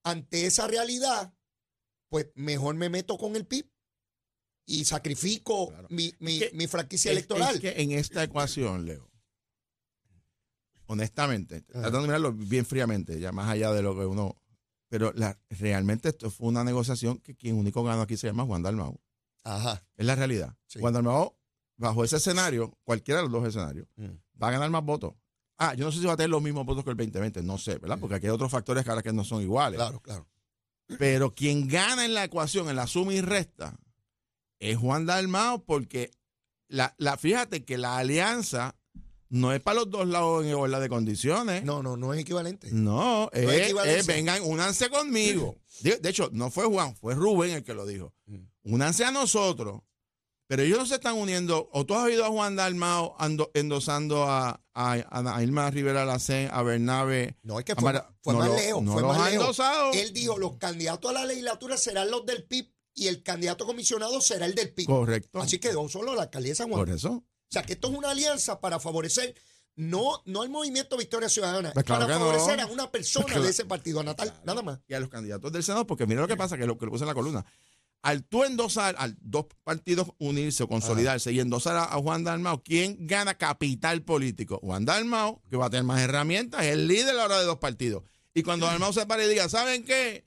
Ante 0.04 0.46
esa 0.46 0.66
realidad, 0.66 1.32
pues 2.08 2.26
mejor 2.34 2.74
me 2.74 2.88
meto 2.88 3.16
con 3.16 3.36
el 3.36 3.46
PIB 3.46 3.70
y 4.66 4.84
sacrifico 4.84 5.68
Claro. 5.68 5.88
mi, 5.90 6.12
mi- 6.18 6.42
Es 6.42 6.50
que- 6.50 6.56
mi 6.56 6.66
franquicia 6.66 7.10
Es- 7.10 7.16
electoral. 7.18 7.54
Es 7.56 7.60
que 7.60 7.80
en 7.82 7.92
esta 7.92 8.22
ecuación, 8.24 8.84
Leo, 8.84 9.08
honestamente, 10.86 11.56
Ajá. 11.56 11.64
tratando 11.82 12.00
de 12.02 12.06
mirarlo 12.08 12.32
bien 12.32 12.66
fríamente, 12.66 13.18
ya 13.20 13.32
más 13.32 13.48
allá 13.48 13.72
de 13.72 13.82
lo 13.82 13.94
que 13.98 14.04
uno. 14.06 14.36
Pero 14.88 15.12
la- 15.14 15.38
realmente 15.48 16.10
esto 16.10 16.30
fue 16.30 16.48
una 16.48 16.64
negociación 16.64 17.18
que 17.18 17.34
quien 17.34 17.56
único 17.56 17.82
ganó 17.82 18.02
aquí 18.02 18.16
se 18.16 18.26
llama 18.26 18.44
Juan 18.44 18.62
Dalmau. 18.62 19.00
Ajá. 19.44 19.82
Es 19.96 20.04
la 20.04 20.14
realidad. 20.16 20.54
Sí. 20.66 20.80
Juan 20.80 20.92
Dalmau, 20.92 21.34
bajo 21.78 22.04
ese 22.04 22.16
escenario, 22.16 22.76
cualquiera 22.84 23.20
de 23.22 23.28
los 23.28 23.32
dos 23.32 23.48
escenarios, 23.48 23.88
Mm. 23.96 24.10
Va 24.42 24.49
a 24.49 24.50
ganar 24.52 24.70
más 24.70 24.84
votos. 24.84 25.14
Ah, 25.58 25.75
yo 25.75 25.84
no 25.84 25.92
sé 25.92 26.00
si 26.00 26.06
va 26.06 26.14
a 26.14 26.16
tener 26.16 26.30
los 26.30 26.42
mismos 26.42 26.66
votos 26.66 26.82
que 26.82 26.90
el 26.90 26.96
2020, 26.96 27.42
no 27.42 27.58
sé, 27.58 27.78
¿verdad? 27.78 27.99
Porque 28.00 28.16
aquí 28.16 28.26
hay 28.26 28.32
otros 28.32 28.50
factores 28.50 28.84
que 28.84 28.90
ahora 28.90 29.02
que 29.02 29.12
no 29.12 29.22
son 29.22 29.42
iguales. 29.42 29.78
Claro, 29.78 30.00
claro. 30.00 30.26
Pero 30.99 31.34
quien 31.34 31.68
gana 31.68 32.04
en 32.04 32.14
la 32.14 32.25
ecuación, 32.25 32.68
en 32.68 32.76
la 32.76 32.87
suma 32.87 33.14
y 33.14 33.20
resta, 33.20 33.78
es 34.58 34.76
Juan 34.76 35.06
Dalmao, 35.06 35.64
porque 35.64 36.11
la, 36.68 36.94
la, 36.99 37.16
fíjate 37.16 37.64
que 37.64 37.78
la 37.78 37.99
alianza 37.99 38.76
no 39.28 39.52
es 39.52 39.61
para 39.61 39.80
los 39.80 39.90
dos 39.90 40.06
lados 40.06 40.44
en 40.44 40.50
igualdad 40.50 40.80
de 40.80 40.88
condiciones. 40.88 41.64
No, 41.64 41.82
no, 41.82 41.96
no 41.96 42.12
es 42.12 42.20
equivalente. 42.20 42.70
No, 42.72 43.30
es, 43.32 43.72
es, 43.87 44.06
vengan, 44.06 44.42
únanse 44.42 44.90
conmigo. 44.90 45.56
De, 45.80 45.96
de 45.96 46.11
hecho, 46.11 46.28
no 46.32 46.50
fue 46.50 46.66
Juan, 46.66 46.94
fue 46.94 47.14
Rubén 47.14 47.50
el 47.50 47.64
que 47.64 47.75
lo 47.75 47.87
dijo. 47.87 48.12
Mm. 48.26 48.75
Únanse 48.75 49.04
a 49.04 49.11
nosotros. 49.11 49.80
Pero 50.52 50.64
ellos 50.64 50.78
no 50.80 50.85
se 50.85 50.97
están 50.97 51.14
uniendo. 51.14 51.71
O 51.73 51.87
tú 51.87 51.94
has 51.94 52.04
oído 52.04 52.26
a 52.26 52.28
Juan 52.28 52.56
Dalmao 52.56 53.16
ando- 53.16 53.50
endosando 53.54 54.25
a, 54.25 54.61
a, 54.75 54.92
a 55.37 55.42
Irma 55.42 55.71
Rivera 55.71 56.04
Lacén, 56.04 56.50
a 56.52 56.61
Bernabe. 56.62 57.38
No, 57.42 57.59
es 57.59 57.64
que 57.64 57.75
fue, 57.75 57.85
Mara- 57.85 58.14
fue 58.23 58.35
no 58.35 58.40
más 58.40 58.49
lo- 58.49 58.54
lejos. 58.56 58.82
no 58.82 58.92
fue 58.92 59.00
los 59.00 59.16
más 59.16 59.30
lejos. 59.30 59.44
endosado. 59.47 59.92
Él 59.94 60.12
dijo, 60.12 60.37
los 60.37 60.59
candidatos 60.59 61.11
a 61.11 61.14
la 61.14 61.25
legislatura 61.25 61.78
serán 61.78 62.11
los 62.11 62.26
del 62.26 62.44
PIB 62.44 62.71
y 62.92 63.06
el 63.06 63.23
candidato 63.23 63.64
comisionado 63.64 64.21
será 64.21 64.44
el 64.44 64.54
del 64.54 64.75
PIB. 64.75 64.87
Correcto. 64.88 65.40
Así 65.40 65.59
quedó 65.59 65.88
solo 65.88 66.14
la 66.14 66.25
alcaldía 66.25 66.50
de 66.52 66.56
San 66.56 66.68
Juan. 66.68 66.80
Por 66.85 66.90
eso. 66.94 67.12
O 67.12 67.25
sea, 67.49 67.62
que 67.62 67.73
esto 67.73 67.90
es 67.90 67.97
una 67.97 68.11
alianza 68.11 68.61
para 68.61 68.78
favorecer 68.78 69.35
no, 69.75 70.21
no 70.26 70.42
al 70.42 70.50
movimiento 70.50 70.99
Victoria 70.99 71.30
Ciudadana, 71.30 71.73
Pues 71.73 71.87
claro 71.87 72.02
para 72.06 72.18
no. 72.18 72.26
favorecer 72.26 72.61
a 72.61 72.66
una 72.66 72.90
persona 72.90 73.25
Pues 73.32 73.42
de 73.42 73.49
ese 73.52 73.64
partido, 73.64 74.00
a 74.00 74.02
Natal, 74.04 74.38
nada 74.44 74.61
más. 74.61 74.80
y 74.87 74.92
a 74.92 75.00
los 75.00 75.09
candidatos 75.09 75.50
del 75.50 75.62
Senado, 75.62 75.87
porque 75.87 76.06
mira 76.06 76.21
lo 76.21 76.28
que 76.28 76.37
pasa, 76.37 76.59
que 76.59 76.66
lo 76.66 76.76
que 76.76 76.85
lo 76.85 76.92
puse 76.92 77.04
en 77.04 77.09
la 77.09 77.14
columna. 77.14 77.42
Al 78.02 78.25
tú 78.25 78.42
endosar, 78.44 78.97
al 78.99 79.16
dos 79.21 79.47
partidos 79.62 80.09
unirse 80.18 80.64
o 80.64 80.68
consolidarse 80.68 81.32
y 81.32 81.40
endosar 81.40 81.76
a, 81.76 81.85
a 81.85 81.99
Juan 81.99 82.25
Dalmao, 82.25 82.62
¿quién 82.62 82.97
gana 83.06 83.35
capital 83.35 84.02
político? 84.02 84.59
Juan 84.61 84.85
Dalmao, 84.85 85.40
que 85.49 85.56
va 85.56 85.66
a 85.66 85.71
tener 85.71 85.85
más 85.85 86.00
herramientas, 86.00 86.64
es 86.64 86.73
el 86.73 86.88
líder 86.88 87.18
ahora 87.18 87.38
de 87.38 87.44
dos 87.44 87.59
partidos. 87.59 88.02
Y 88.35 88.42
cuando 88.42 88.66
Dalmao 88.66 88.92
se 88.92 89.06
pare 89.06 89.26
y 89.26 89.28
diga, 89.28 89.49
¿saben 89.49 89.85
qué? 89.85 90.26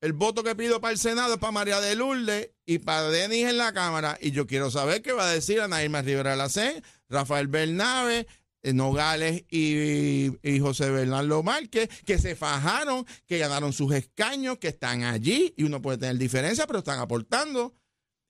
El 0.00 0.12
voto 0.12 0.42
que 0.42 0.54
pido 0.54 0.82
para 0.82 0.92
el 0.92 0.98
Senado 0.98 1.34
es 1.34 1.38
para 1.38 1.52
María 1.52 1.80
de 1.80 1.94
Lourdes 1.94 2.50
y 2.66 2.78
para 2.78 3.08
Denis 3.08 3.46
en 3.46 3.56
la 3.56 3.72
Cámara. 3.72 4.18
Y 4.20 4.32
yo 4.32 4.46
quiero 4.46 4.70
saber 4.70 5.00
qué 5.00 5.12
va 5.12 5.26
a 5.26 5.32
decir 5.32 5.62
Ana 5.62 5.82
Irma 5.82 6.02
Rivera 6.02 6.36
Lacén, 6.36 6.82
Rafael 7.08 7.48
Bernabe, 7.48 8.26
Nogales 8.72 9.44
y, 9.50 10.30
y 10.48 10.60
José 10.60 10.90
Bernardo 10.90 11.42
Márquez, 11.42 11.88
que 12.06 12.18
se 12.18 12.34
fajaron, 12.36 13.04
que 13.26 13.38
ganaron 13.38 13.72
sus 13.72 13.92
escaños, 13.92 14.58
que 14.58 14.68
están 14.68 15.02
allí, 15.04 15.52
y 15.56 15.64
uno 15.64 15.82
puede 15.82 15.98
tener 15.98 16.16
diferencias, 16.16 16.66
pero 16.66 16.78
están 16.78 17.00
aportando. 17.00 17.74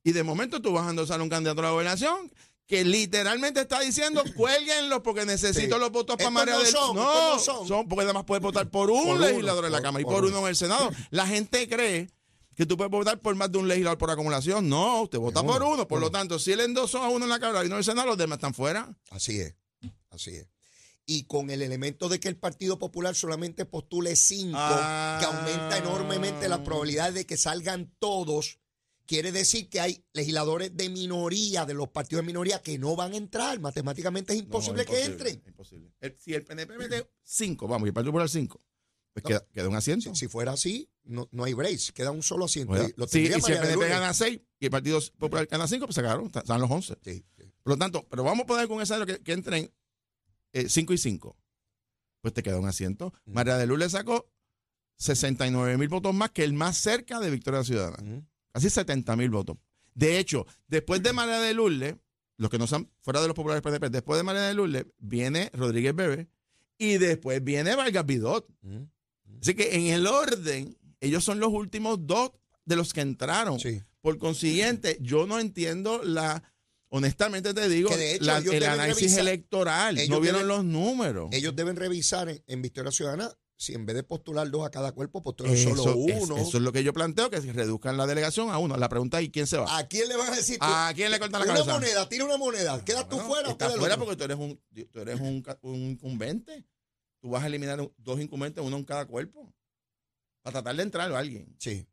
Y 0.02 0.12
de 0.12 0.22
momento 0.22 0.60
tú 0.60 0.72
vas 0.72 0.86
a 0.86 0.90
endosar 0.90 1.20
a 1.20 1.22
un 1.22 1.28
candidato 1.28 1.60
a 1.60 1.64
la 1.64 1.70
gobernación 1.70 2.32
que 2.66 2.82
literalmente 2.84 3.60
está 3.60 3.80
diciendo, 3.80 4.22
cuélguenlo 4.36 5.02
porque 5.02 5.24
necesito 5.26 5.74
Sí. 5.76 5.80
los 5.80 5.90
votos 5.92 6.16
para 6.16 6.30
María 6.30 6.54
no 6.54 6.60
del 6.62 6.68
son, 6.72 6.96
No, 6.96 7.38
son. 7.38 7.68
son. 7.68 7.88
porque 7.88 8.04
además 8.04 8.24
puedes 8.24 8.42
votar 8.42 8.70
por 8.70 8.90
un 8.90 9.04
Por 9.04 9.16
uno, 9.16 9.26
legislador 9.26 9.66
en 9.66 9.72
la 9.72 9.78
por- 9.78 9.82
Cámara 9.84 10.00
y 10.00 10.04
por 10.04 10.14
por 10.14 10.24
uno. 10.24 10.38
uno 10.38 10.46
en 10.46 10.50
el 10.50 10.56
Senado. 10.56 10.90
La 11.10 11.26
gente 11.26 11.68
cree 11.68 12.08
que 12.56 12.64
tú 12.66 12.76
puedes 12.76 12.90
votar 12.90 13.18
por 13.20 13.34
más 13.34 13.50
de 13.52 13.58
un 13.58 13.68
legislador 13.68 13.98
por 13.98 14.10
acumulación. 14.10 14.68
No, 14.68 15.02
usted 15.02 15.18
vota 15.18 15.40
Uno, 15.40 15.52
por 15.52 15.62
uno. 15.62 15.88
Por 15.88 16.00
lo 16.00 16.06
uno. 16.06 16.18
tanto, 16.18 16.38
si 16.38 16.52
él 16.52 16.60
endosó 16.60 17.02
a 17.02 17.08
uno 17.08 17.24
en 17.24 17.30
la 17.30 17.38
Cámara 17.40 17.64
y 17.64 17.68
no 17.68 17.74
en 17.74 17.78
el 17.80 17.84
Senado, 17.84 18.06
los 18.06 18.16
demás 18.16 18.36
están 18.38 18.54
fuera. 18.54 18.96
Así 19.10 19.40
es, 19.40 19.54
así 20.10 20.30
es. 20.36 20.46
Y 21.06 21.24
con 21.24 21.50
el 21.50 21.60
elemento 21.60 22.08
de 22.08 22.18
que 22.18 22.28
el 22.28 22.36
Partido 22.36 22.78
Popular 22.78 23.14
solamente 23.14 23.66
postule 23.66 24.16
cinco, 24.16 24.56
Ah. 24.58 25.18
que 25.20 25.26
aumenta 25.26 25.76
enormemente 25.78 26.48
la 26.48 26.62
probabilidad 26.64 27.12
de 27.12 27.26
que 27.26 27.36
salgan 27.36 27.94
todos, 27.98 28.58
quiere 29.06 29.30
decir 29.32 29.68
que 29.68 29.80
hay 29.80 30.02
legisladores 30.14 30.74
de 30.74 30.88
minoría, 30.88 31.66
de 31.66 31.74
los 31.74 31.88
partidos 31.90 32.22
de 32.22 32.26
minoría, 32.28 32.62
que 32.62 32.78
no 32.78 32.96
van 32.96 33.12
a 33.12 33.16
entrar. 33.18 33.60
Matemáticamente 33.60 34.32
es 34.32 34.38
imposible, 34.38 34.84
No, 34.86 34.90
que 34.90 35.04
entren. 35.04 35.42
Imposible. 35.46 35.92
El- 36.00 36.16
si 36.18 36.32
el 36.32 36.42
PNP 36.42 36.78
mete 36.78 37.06
cinco, 37.22 37.68
vamos, 37.68 37.86
y 37.86 37.88
el 37.88 37.94
Partido 37.94 38.12
Popular 38.12 38.30
cinco, 38.30 38.62
pues 39.12 39.24
queda, 39.26 39.46
queda 39.52 39.68
un 39.68 39.76
asiento. 39.76 40.08
Si, 40.14 40.20
si 40.20 40.28
fuera 40.28 40.52
así, 40.52 40.88
no, 41.04 41.28
no 41.32 41.44
hay 41.44 41.52
brace, 41.52 41.92
queda 41.92 42.12
un 42.12 42.22
solo 42.22 42.46
asiento. 42.46 42.72
Oiga, 42.72 42.88
Y 42.88 42.94
lo 42.96 43.06
sí, 43.06 43.12
tendría 43.24 43.36
y 43.38 43.40
si 43.42 43.52
el 43.52 43.58
PNP 43.60 43.88
gana 43.90 44.14
seis 44.14 44.40
y 44.58 44.64
el 44.64 44.70
Partido 44.70 44.98
Popular 45.18 45.46
gana 45.50 45.68
cinco, 45.68 45.84
pues 45.84 45.96
se 45.96 46.00
acabaron, 46.00 46.32
están 46.34 46.60
los 46.62 46.70
once. 46.70 46.96
Sí, 47.04 47.22
sí. 47.33 47.33
Por 47.64 47.72
lo 47.72 47.78
tanto, 47.78 48.06
pero 48.08 48.22
vamos 48.22 48.44
a 48.44 48.46
poner 48.46 48.68
con 48.68 48.80
ese 48.80 48.94
que, 49.06 49.20
que 49.20 49.32
entren 49.32 49.72
5 50.52 50.92
y 50.92 50.98
5. 50.98 51.36
Pues 52.20 52.32
te 52.32 52.42
queda 52.42 52.60
un 52.60 52.68
asiento. 52.68 53.12
María 53.26 53.56
de 53.56 53.66
Lourdes 53.66 53.92
sacó 53.92 54.30
69 54.96 55.76
mil 55.76 55.88
votos 55.88 56.14
más 56.14 56.30
que 56.30 56.44
el 56.44 56.52
más 56.52 56.76
cerca 56.76 57.18
de 57.20 57.30
Victoria 57.30 57.64
Ciudadana. 57.64 57.98
Ujú. 58.02 58.24
Casi 58.52 58.70
70 58.70 59.16
mil 59.16 59.30
votos. 59.30 59.56
De 59.94 60.18
hecho, 60.18 60.46
después 60.68 61.02
de 61.02 61.12
María 61.12 61.40
de 61.40 61.54
Lourdes, 61.54 61.96
los 62.36 62.50
que 62.50 62.58
no 62.58 62.64
están 62.64 62.90
fuera 63.00 63.20
de 63.20 63.26
los 63.28 63.34
populares 63.34 63.62
PNP, 63.62 63.90
después 63.90 64.18
de 64.18 64.24
María 64.24 64.42
de 64.42 64.54
Lourdes, 64.54 64.86
viene 64.98 65.50
Rodríguez 65.52 65.94
Bebe 65.94 66.28
y 66.78 66.98
después 66.98 67.42
viene 67.42 67.74
Vargas 67.74 68.06
Vidot. 68.06 68.46
Así 69.40 69.54
que 69.54 69.74
en 69.74 69.86
el 69.86 70.06
orden, 70.06 70.76
ellos 71.00 71.24
son 71.24 71.40
los 71.40 71.52
últimos 71.52 72.06
dos 72.06 72.32
de 72.64 72.76
los 72.76 72.92
que 72.92 73.00
entraron. 73.02 73.60
Sí. 73.60 73.82
Por 74.00 74.18
consiguiente, 74.18 74.98
yo 75.00 75.26
no 75.26 75.38
entiendo 75.38 76.02
la. 76.02 76.42
Honestamente 76.96 77.52
te 77.54 77.68
digo, 77.68 77.88
Que 77.90 77.96
de 77.96 78.14
hecho 78.14 78.24
la- 78.24 78.38
ellos 78.38 78.54
el 78.54 78.64
análisis 78.64 79.12
revisar- 79.16 79.20
electoral. 79.20 79.96
No 80.08 80.20
vieron 80.20 80.42
deben- 80.42 80.46
los 80.46 80.64
números. 80.64 81.28
Ellos 81.32 81.56
deben 81.56 81.74
revisar 81.74 82.28
en, 82.28 82.42
en 82.46 82.62
Victoria 82.62 82.92
Ciudadana 82.92 83.32
si 83.56 83.72
en 83.74 83.84
vez 83.86 83.96
de 83.96 84.02
postular 84.04 84.48
dos 84.50 84.64
a 84.66 84.70
cada 84.70 84.92
cuerpo, 84.92 85.22
postulan 85.22 85.54
Eso, 85.54 85.74
solo 85.74 86.06
es- 86.08 86.22
uno. 86.22 86.36
eso 86.36 86.56
es 86.58 86.62
lo 86.62 86.70
que 86.72 86.84
yo 86.84 86.92
planteo, 86.92 87.30
que 87.30 87.40
se 87.40 87.52
reduzcan 87.52 87.96
la 87.96 88.06
delegación 88.06 88.50
a 88.50 88.58
uno. 88.58 88.76
La 88.76 88.88
pregunta 88.88 89.18
es: 89.20 89.26
¿y 89.26 89.30
quién 89.30 89.46
se 89.48 89.56
va? 89.56 89.76
¿A 89.76 89.88
quién 89.88 90.08
le 90.08 90.16
vas 90.16 90.28
a 90.30 90.36
decir? 90.36 90.58
¿A 90.60 90.92
quién 90.94 91.10
le 91.10 91.18
cortan 91.18 91.40
la 91.40 91.46
una 91.46 91.54
cabeza? 91.54 91.72
moneda, 91.72 92.08
tira 92.08 92.24
una 92.26 92.36
moneda. 92.36 92.84
¿Quedas 92.84 93.08
tú 93.08 93.18
fuera 93.18 93.48
o 93.48 93.52
estás 93.52 93.68
queda 93.68 93.74
el 93.74 93.80
fuera 93.80 93.96
porque 93.96 94.16
tú 94.16 94.24
eres 94.24 94.36
un, 94.38 94.60
tú 94.92 95.00
eres 95.00 95.20
un, 95.20 95.44
un 95.62 95.74
incumbente. 95.90 96.64
Tú 97.20 97.30
vas 97.30 97.42
a 97.42 97.46
eliminar 97.48 97.90
dos 97.96 98.20
incumbentes, 98.20 98.62
uno 98.62 98.76
en 98.76 98.84
cada 98.84 99.06
cuerpo. 99.06 99.52
Para 100.42 100.52
tratar 100.60 100.76
de 100.76 100.82
entrar 100.82 101.10
a 101.12 101.18
alguien. 101.18 101.56
Sí. 101.58 101.86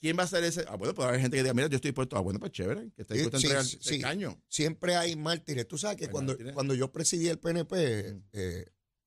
¿Quién 0.00 0.18
va 0.18 0.24
a 0.24 0.26
ser 0.26 0.44
ese? 0.44 0.64
Ah, 0.68 0.76
bueno, 0.76 0.94
puede 0.94 1.08
haber 1.08 1.20
gente 1.20 1.36
que 1.36 1.42
diga, 1.42 1.54
mira, 1.54 1.68
yo 1.68 1.76
estoy 1.76 1.90
dispuesto. 1.90 2.16
Ah, 2.16 2.20
bueno, 2.20 2.38
pues 2.38 2.52
chévere. 2.52 2.90
Que 2.94 3.02
esté 3.02 3.14
Sí, 3.14 3.20
dispuesto 3.20 3.36
a 3.36 3.40
sí, 3.40 3.46
entregar 3.46 3.64
sí, 3.64 3.78
sí. 3.80 4.00
caño. 4.00 4.42
Siempre 4.48 4.96
hay 4.96 5.16
mártires. 5.16 5.66
Tú 5.66 5.78
sabes 5.78 5.96
que 5.96 6.04
Hay 6.04 6.10
cuando, 6.10 6.36
cuando 6.52 6.74
yo 6.74 6.92
presidí 6.92 7.28
el 7.28 7.38
PNP, 7.38 8.12
Mm. 8.14 8.22
eh, 8.32 8.66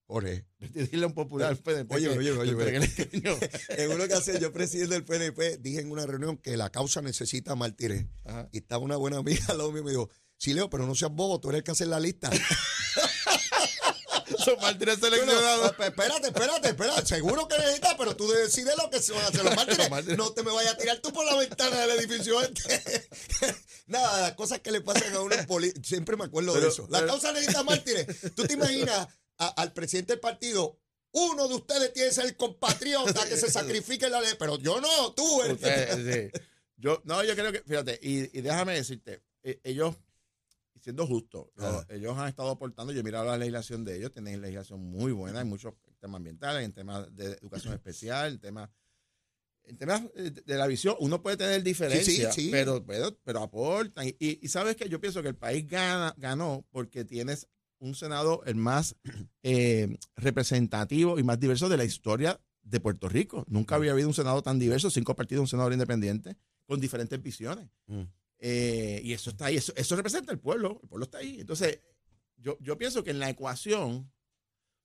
Jorge, 0.10 0.46
Dile 0.74 1.04
a 1.04 1.08
un 1.08 1.14
popular 1.14 1.56
PNP 1.58 1.94
Oye, 1.94 2.08
oye, 2.10 2.32
oye, 2.32 2.56
caño. 2.56 3.38
en 3.70 3.92
una 3.92 4.06
ocasión 4.06 4.40
yo 4.40 4.54
presidí 4.54 4.92
el 4.94 5.04
PNP, 5.04 5.58
dije 5.58 5.82
en 5.82 5.92
una 5.92 6.06
reunión 6.06 6.38
que 6.38 6.56
la 6.56 6.70
causa 6.72 7.02
necesita 7.02 7.56
mártires. 7.56 8.06
Ajá. 8.24 8.48
Y 8.54 8.60
estaba 8.60 8.82
una 8.84 8.96
buena 8.96 9.18
amiga 9.18 9.44
al 9.50 9.58
lado 9.58 9.72
mío 9.72 9.82
y 9.82 9.86
me 9.86 9.92
dijo, 9.92 10.10
sí, 10.38 10.54
Leo, 10.54 10.70
pero 10.70 10.88
no 10.88 10.96
seas 10.96 11.12
bobo, 11.12 11.42
tú 11.42 11.50
eres 11.50 11.60
el 11.60 11.64
que 11.66 11.72
hace 11.72 11.86
la 11.86 12.00
lista. 12.00 12.30
Son 14.44 14.58
mártires 14.62 15.00
Yo 15.00 15.10
no, 15.10 15.16
seleccionados. 15.16 15.72
"Esp- 15.72 15.86
espérate, 15.88 16.28
espérate, 16.28 16.68
espérate. 16.70 17.06
Seguro 17.06 17.48
que 17.48 17.58
necesitas, 17.58 17.96
pero 17.98 18.16
tú 18.16 18.28
decides 18.30 18.76
lo 18.78 18.90
que 18.90 19.02
se 19.02 19.14
van 19.14 19.24
a 19.24 19.28
hacer 19.28 19.44
los 19.44 19.56
mártires. 19.90 20.18
No 20.18 20.32
te 20.34 20.44
me 20.44 20.52
vayas 20.52 20.74
a 20.74 20.78
tirar 20.78 21.00
tú 21.00 21.12
por 21.14 21.26
la 21.26 21.36
ventana 21.38 21.78
del 21.86 22.00
edificio 22.00 22.42
este. 22.42 23.08
Nada, 23.88 24.22
las 24.22 24.34
cosas 24.34 24.60
que 24.60 24.72
le 24.72 24.82
pasan 24.82 25.14
a 25.14 25.22
uno 25.22 25.36
en 25.36 25.46
política. 25.46 25.88
Siempre 25.88 26.18
me 26.18 26.26
acuerdo 26.26 26.54
de 26.60 26.68
eso. 26.68 26.88
La 26.90 27.00
pero- 27.00 27.12
causa 27.14 27.32
necesita 27.32 27.64
mártires. 27.64 28.06
Tú 28.36 28.44
te 28.46 28.54
imaginas 28.54 29.08
a- 29.38 29.48
al 29.62 29.74
presidente 29.74 30.14
del 30.14 30.20
partido. 30.20 30.80
Uno 31.12 31.48
de 31.48 31.56
ustedes 31.56 31.94
tiene 31.94 32.10
que 32.10 32.14
ser 32.16 32.26
el 32.26 32.36
compatriota 32.36 33.26
que 33.28 33.38
se 33.38 33.50
sacrifique 33.50 34.06
en 34.06 34.12
la 34.12 34.22
ley, 34.22 34.34
pero 34.38 34.58
yo 34.60 34.80
no, 34.82 35.14
tú. 35.14 35.42
Usted, 35.42 36.32
sí. 36.32 36.42
Yo, 36.76 37.02
no, 37.06 37.24
yo 37.24 37.34
creo 37.34 37.52
que, 37.52 37.64
fíjate, 37.64 37.98
y, 38.04 38.38
y 38.38 38.42
déjame 38.42 38.76
decirte, 38.76 39.24
eh, 39.42 39.60
siendo 40.82 41.06
los- 41.08 41.48
Ajá. 41.58 41.86
ellos 41.90 42.18
han 42.18 42.28
estado 42.30 42.50
aportando, 42.50 42.94
yo 42.94 43.00
he 43.00 43.04
mirado 43.04 43.26
la 43.26 43.38
legislación 43.38 43.84
de 43.86 43.98
ellos, 43.98 44.12
tienen 44.12 44.42
legislación 44.42 44.80
muy 44.82 45.12
buena 45.12 45.42
en 45.42 45.48
muchos 45.50 45.74
temas 46.00 46.18
ambientales, 46.18 46.64
en 46.66 46.74
temas 46.74 47.14
de 47.16 47.34
educación 47.42 47.74
especial, 47.76 48.34
en 48.34 48.40
temas, 48.40 48.70
en 49.64 49.78
temas 49.78 50.02
eh, 50.16 50.32
de 50.32 50.56
la 50.56 50.68
visión, 50.68 50.96
uno 51.00 51.22
puede 51.22 51.38
tener 51.38 51.62
diferencias, 51.64 52.34
sí. 52.36 52.50
Pero, 52.52 52.86
pero, 52.86 53.18
pero 53.24 53.42
aportan. 53.44 54.08
Y, 54.08 54.16
y- 54.20 54.40
y 54.42 54.48
sabes 54.48 54.76
que 54.76 54.88
yo 54.90 55.00
pienso 55.02 55.22
que 55.22 55.28
el 55.30 55.36
país 55.36 55.68
gana, 55.68 56.14
ganó 56.18 56.66
porque 56.72 57.04
tienes 57.06 57.48
un 57.80 57.94
Senado 57.94 58.44
el 58.46 58.56
más 58.56 58.96
eh, 59.44 59.98
representativo 60.16 61.20
y 61.20 61.24
más 61.24 61.40
diverso 61.40 61.68
de 61.70 61.78
la 61.78 61.84
historia 61.86 62.40
de 62.64 62.80
Puerto 62.80 63.08
Rico. 63.10 63.46
Nunca 63.48 63.76
había 63.76 63.92
habido 63.92 64.08
un 64.08 64.14
Senado 64.14 64.42
tan 64.42 64.60
diverso, 64.60 64.90
cinco 64.90 65.16
partidos, 65.16 65.42
un 65.42 65.48
senador 65.48 65.74
independiente, 65.74 66.36
con 66.66 66.80
diferentes 66.82 67.22
visiones. 67.22 67.70
Mm. 67.88 68.04
Eh, 68.40 69.02
y 69.04 69.14
eso 69.14 69.32
está 69.32 69.46
ahí, 69.48 69.58
eso, 69.58 69.74
eso 69.76 69.96
representa 69.96 70.32
el 70.32 70.40
pueblo, 70.40 70.80
el 70.84 70.90
pueblo 70.90 71.06
está 71.06 71.18
ahí. 71.20 71.38
Entonces, 71.40 71.80
yo, 72.38 72.58
yo 72.62 72.78
pienso 72.78 73.04
que 73.04 73.12
en 73.12 73.20
la 73.20 73.30
ecuación 73.30 74.12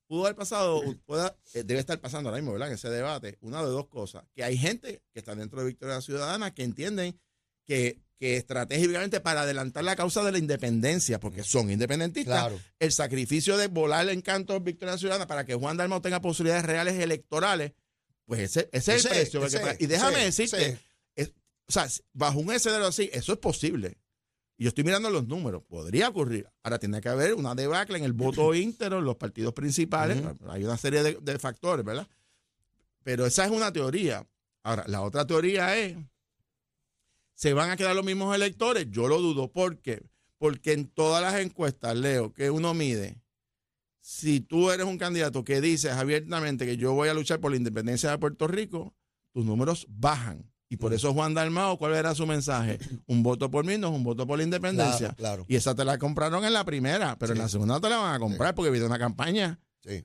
pudo 0.07 0.23
haber 0.25 0.35
pasado, 0.35 0.81
pueda- 1.05 1.37
eh, 1.53 1.63
debe 1.63 1.79
estar 1.79 1.99
pasando 1.99 2.29
ahora 2.29 2.41
mismo, 2.41 2.51
¿verdad? 2.53 2.69
En 2.69 2.73
ese 2.75 2.89
debate, 2.89 3.37
una 3.41 3.61
de 3.61 3.69
dos 3.69 3.87
cosas. 3.87 4.23
Que 4.33 4.43
hay 4.43 4.57
gente 4.57 5.01
que 5.13 5.19
está 5.19 5.35
dentro 5.35 5.59
de 5.59 5.67
Victoria 5.67 6.01
Ciudadana 6.01 6.53
que 6.53 6.63
entienden 6.63 7.19
que, 7.65 8.01
que 8.19 8.37
estratégicamente 8.37 9.21
para 9.21 9.41
adelantar 9.41 9.83
la 9.83 9.95
causa 9.95 10.23
de 10.23 10.31
la 10.31 10.37
independencia, 10.39 11.19
porque 11.19 11.43
son 11.43 11.69
independentistas, 11.71 12.47
Claro. 12.47 12.59
el 12.79 12.91
sacrificio 12.91 13.55
de 13.57 13.67
volar 13.67 14.03
el 14.07 14.17
encanto 14.17 14.53
de 14.53 14.59
Victoria 14.59 14.97
Ciudadana 14.97 15.27
para 15.27 15.45
que 15.45 15.55
Juan 15.55 15.77
Dalmau 15.77 16.01
tenga 16.01 16.21
posibilidades 16.21 16.65
reales 16.65 16.95
electorales, 16.99 17.73
pues 18.25 18.41
ese, 18.41 18.69
ese 18.71 18.95
es 18.95 19.05
el 19.05 19.11
precio. 19.11 19.41
que 19.77 19.83
y 19.83 19.87
déjame 19.87 20.19
decirte, 20.25 20.79
sea, 21.73 21.87
bajo 22.13 22.39
un 22.39 22.51
escenario 22.51 22.87
así, 22.87 23.09
eso 23.13 23.33
es 23.33 23.39
posible. 23.39 23.97
Y 24.57 24.63
yo 24.63 24.69
estoy 24.69 24.83
mirando 24.83 25.09
los 25.09 25.27
números, 25.27 25.63
podría 25.67 26.09
ocurrir. 26.09 26.47
Ahora 26.61 26.79
tiene 26.79 27.01
que 27.01 27.09
haber 27.09 27.33
una 27.33 27.55
debacle 27.55 27.97
en 27.97 28.03
el 28.03 28.13
voto 28.13 28.53
íntero, 28.55 28.99
en 28.99 29.05
los 29.05 29.15
partidos 29.15 29.53
principales. 29.53 30.21
Hay 30.47 30.63
una 30.63 30.77
serie 30.77 31.01
de, 31.03 31.17
de 31.21 31.39
factores, 31.39 31.83
¿verdad? 31.83 32.07
Pero 33.03 33.25
esa 33.25 33.45
es 33.45 33.51
una 33.51 33.73
teoría. 33.73 34.27
Ahora, 34.63 34.85
la 34.87 35.01
otra 35.01 35.25
teoría 35.27 35.77
es, 35.77 35.97
¿se 37.33 37.53
van 37.53 37.69
a 37.69 37.75
quedar 37.75 37.95
los 37.95 38.05
mismos 38.05 38.33
electores? 38.35 38.87
Yo 38.89 39.07
lo 39.07 39.19
dudo. 39.19 39.51
¿Por 39.51 39.79
qué? 39.79 40.03
Porque 40.37 40.73
en 40.73 40.87
todas 40.87 41.21
las 41.21 41.41
encuestas, 41.41 41.97
Leo, 41.97 42.33
que 42.33 42.49
uno 42.49 42.73
mide, 42.73 43.21
si 43.99 44.41
tú 44.41 44.69
eres 44.69 44.85
un 44.85 44.97
candidato 44.97 45.43
que 45.43 45.61
dices 45.61 45.93
abiertamente 45.93 46.65
que 46.65 46.77
yo 46.77 46.93
voy 46.93 47.09
a 47.09 47.13
luchar 47.13 47.39
por 47.39 47.51
la 47.51 47.57
independencia 47.57 48.11
de 48.11 48.17
Puerto 48.17 48.47
Rico, 48.47 48.93
tus 49.31 49.45
números 49.45 49.85
bajan. 49.89 50.52
Y 50.73 50.77
por 50.77 50.91
eso 50.91 51.13
Juan 51.13 51.35
Dalmao, 51.35 51.77
¿cuál 51.77 51.93
era 51.93 52.15
su 52.15 52.25
mensaje? 52.25 52.79
Un 53.05 53.21
voto 53.21 53.51
por 53.51 53.63
mí 53.63 53.77
no 53.77 53.89
es 53.89 53.93
un 53.93 54.03
voto 54.03 54.25
por 54.25 54.39
la 54.39 54.43
independencia. 54.43 55.13
Claro, 55.13 55.15
claro. 55.15 55.45
Y 55.47 55.55
esa 55.55 55.75
te 55.75 55.85
la 55.85 55.99
compraron 55.99 56.43
en 56.45 56.51
la 56.53 56.65
primera, 56.65 57.15
pero 57.19 57.33
en 57.33 57.37
la 57.39 57.47
segunda 57.47 57.75
no 57.75 57.81
te 57.81 57.89
la 57.89 57.97
van 57.97 58.15
a 58.15 58.17
comprar 58.19 58.55
porque 58.55 58.71
viene 58.71 58.87
una 58.87 58.97
campaña. 58.97 59.59
Sí. 59.83 60.03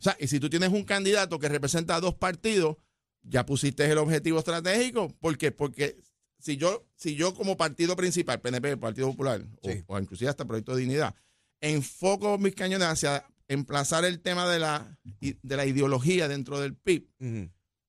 O 0.00 0.02
sea, 0.02 0.16
y 0.18 0.28
si 0.28 0.40
tú 0.40 0.48
tienes 0.48 0.70
un 0.72 0.84
candidato 0.84 1.38
que 1.38 1.48
representa 1.50 1.94
a 1.96 2.00
dos 2.00 2.14
partidos, 2.14 2.76
ya 3.20 3.44
pusiste 3.44 3.84
el 3.84 3.98
objetivo 3.98 4.38
estratégico. 4.38 5.14
¿Por 5.20 5.36
qué? 5.36 5.52
Porque 5.52 6.00
si 6.38 6.56
yo, 6.56 6.86
si 6.96 7.14
yo 7.14 7.34
como 7.34 7.58
partido 7.58 7.94
principal, 7.94 8.40
PNP, 8.40 8.78
Partido 8.78 9.08
Popular, 9.08 9.42
o- 9.60 9.70
Sí. 9.70 9.82
o, 9.88 9.98
inclusive 9.98 10.30
hasta 10.30 10.46
Proyecto 10.46 10.74
de 10.74 10.80
Dignidad, 10.80 11.14
enfoco 11.60 12.38
mis 12.38 12.54
cañones 12.54 12.88
hacia 12.88 13.26
emplazar 13.48 14.06
el 14.06 14.20
tema 14.20 14.48
de 14.48 14.58
la, 14.58 14.96
de 15.20 15.56
la 15.56 15.66
ideología 15.66 16.28
dentro 16.28 16.60
del 16.60 16.74
PIB, 16.76 17.08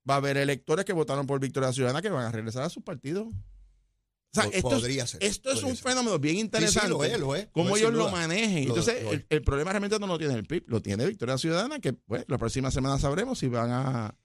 va 0.07 0.15
a 0.15 0.17
haber 0.17 0.37
electores 0.37 0.85
que 0.85 0.93
votaron 0.93 1.25
por 1.25 1.39
Victoria 1.39 1.71
Ciudadana 1.73 2.01
que 2.01 2.09
van 2.09 2.25
a 2.25 2.31
regresar 2.31 2.63
a 2.63 2.69
sus 2.69 2.83
partidos. 2.83 3.27
O 3.27 4.41
sea, 4.41 4.43
esto, 4.53 4.69
podría 4.69 5.03
es, 5.05 5.09
ser, 5.09 5.23
esto 5.23 5.49
es 5.49 5.55
podría 5.55 5.71
un 5.71 5.75
ser. 5.77 5.89
fenómeno 5.89 6.19
bien 6.19 6.33
Sí, 6.35 6.39
sí, 6.39 6.45
interesante. 6.45 6.89
lo 6.89 7.03
es, 7.03 7.19
lo 7.19 7.35
es. 7.35 7.47
Cómo 7.51 7.75
ellos 7.75 7.91
lo 7.93 8.09
manejen. 8.09 8.67
Lo- 8.67 8.75
Entonces, 8.77 9.03
lo 9.03 9.11
el, 9.27 9.43
problema 9.43 9.71
realmente 9.71 9.97
no 9.97 10.05
lo 10.05 10.17
tiene 10.19 10.35
el 10.35 10.45
PIB, 10.45 10.65
lo 10.67 10.81
tiene 10.81 11.05
Victoria 11.07 11.37
Ciudadana, 11.37 11.79
que 11.79 11.93
pues, 11.93 12.25
la 12.27 12.37
próxima 12.37 12.69
semana 12.69 12.99
sabremos 12.99 13.39
si 13.39 13.47
van 13.47 13.71
a, 13.71 14.15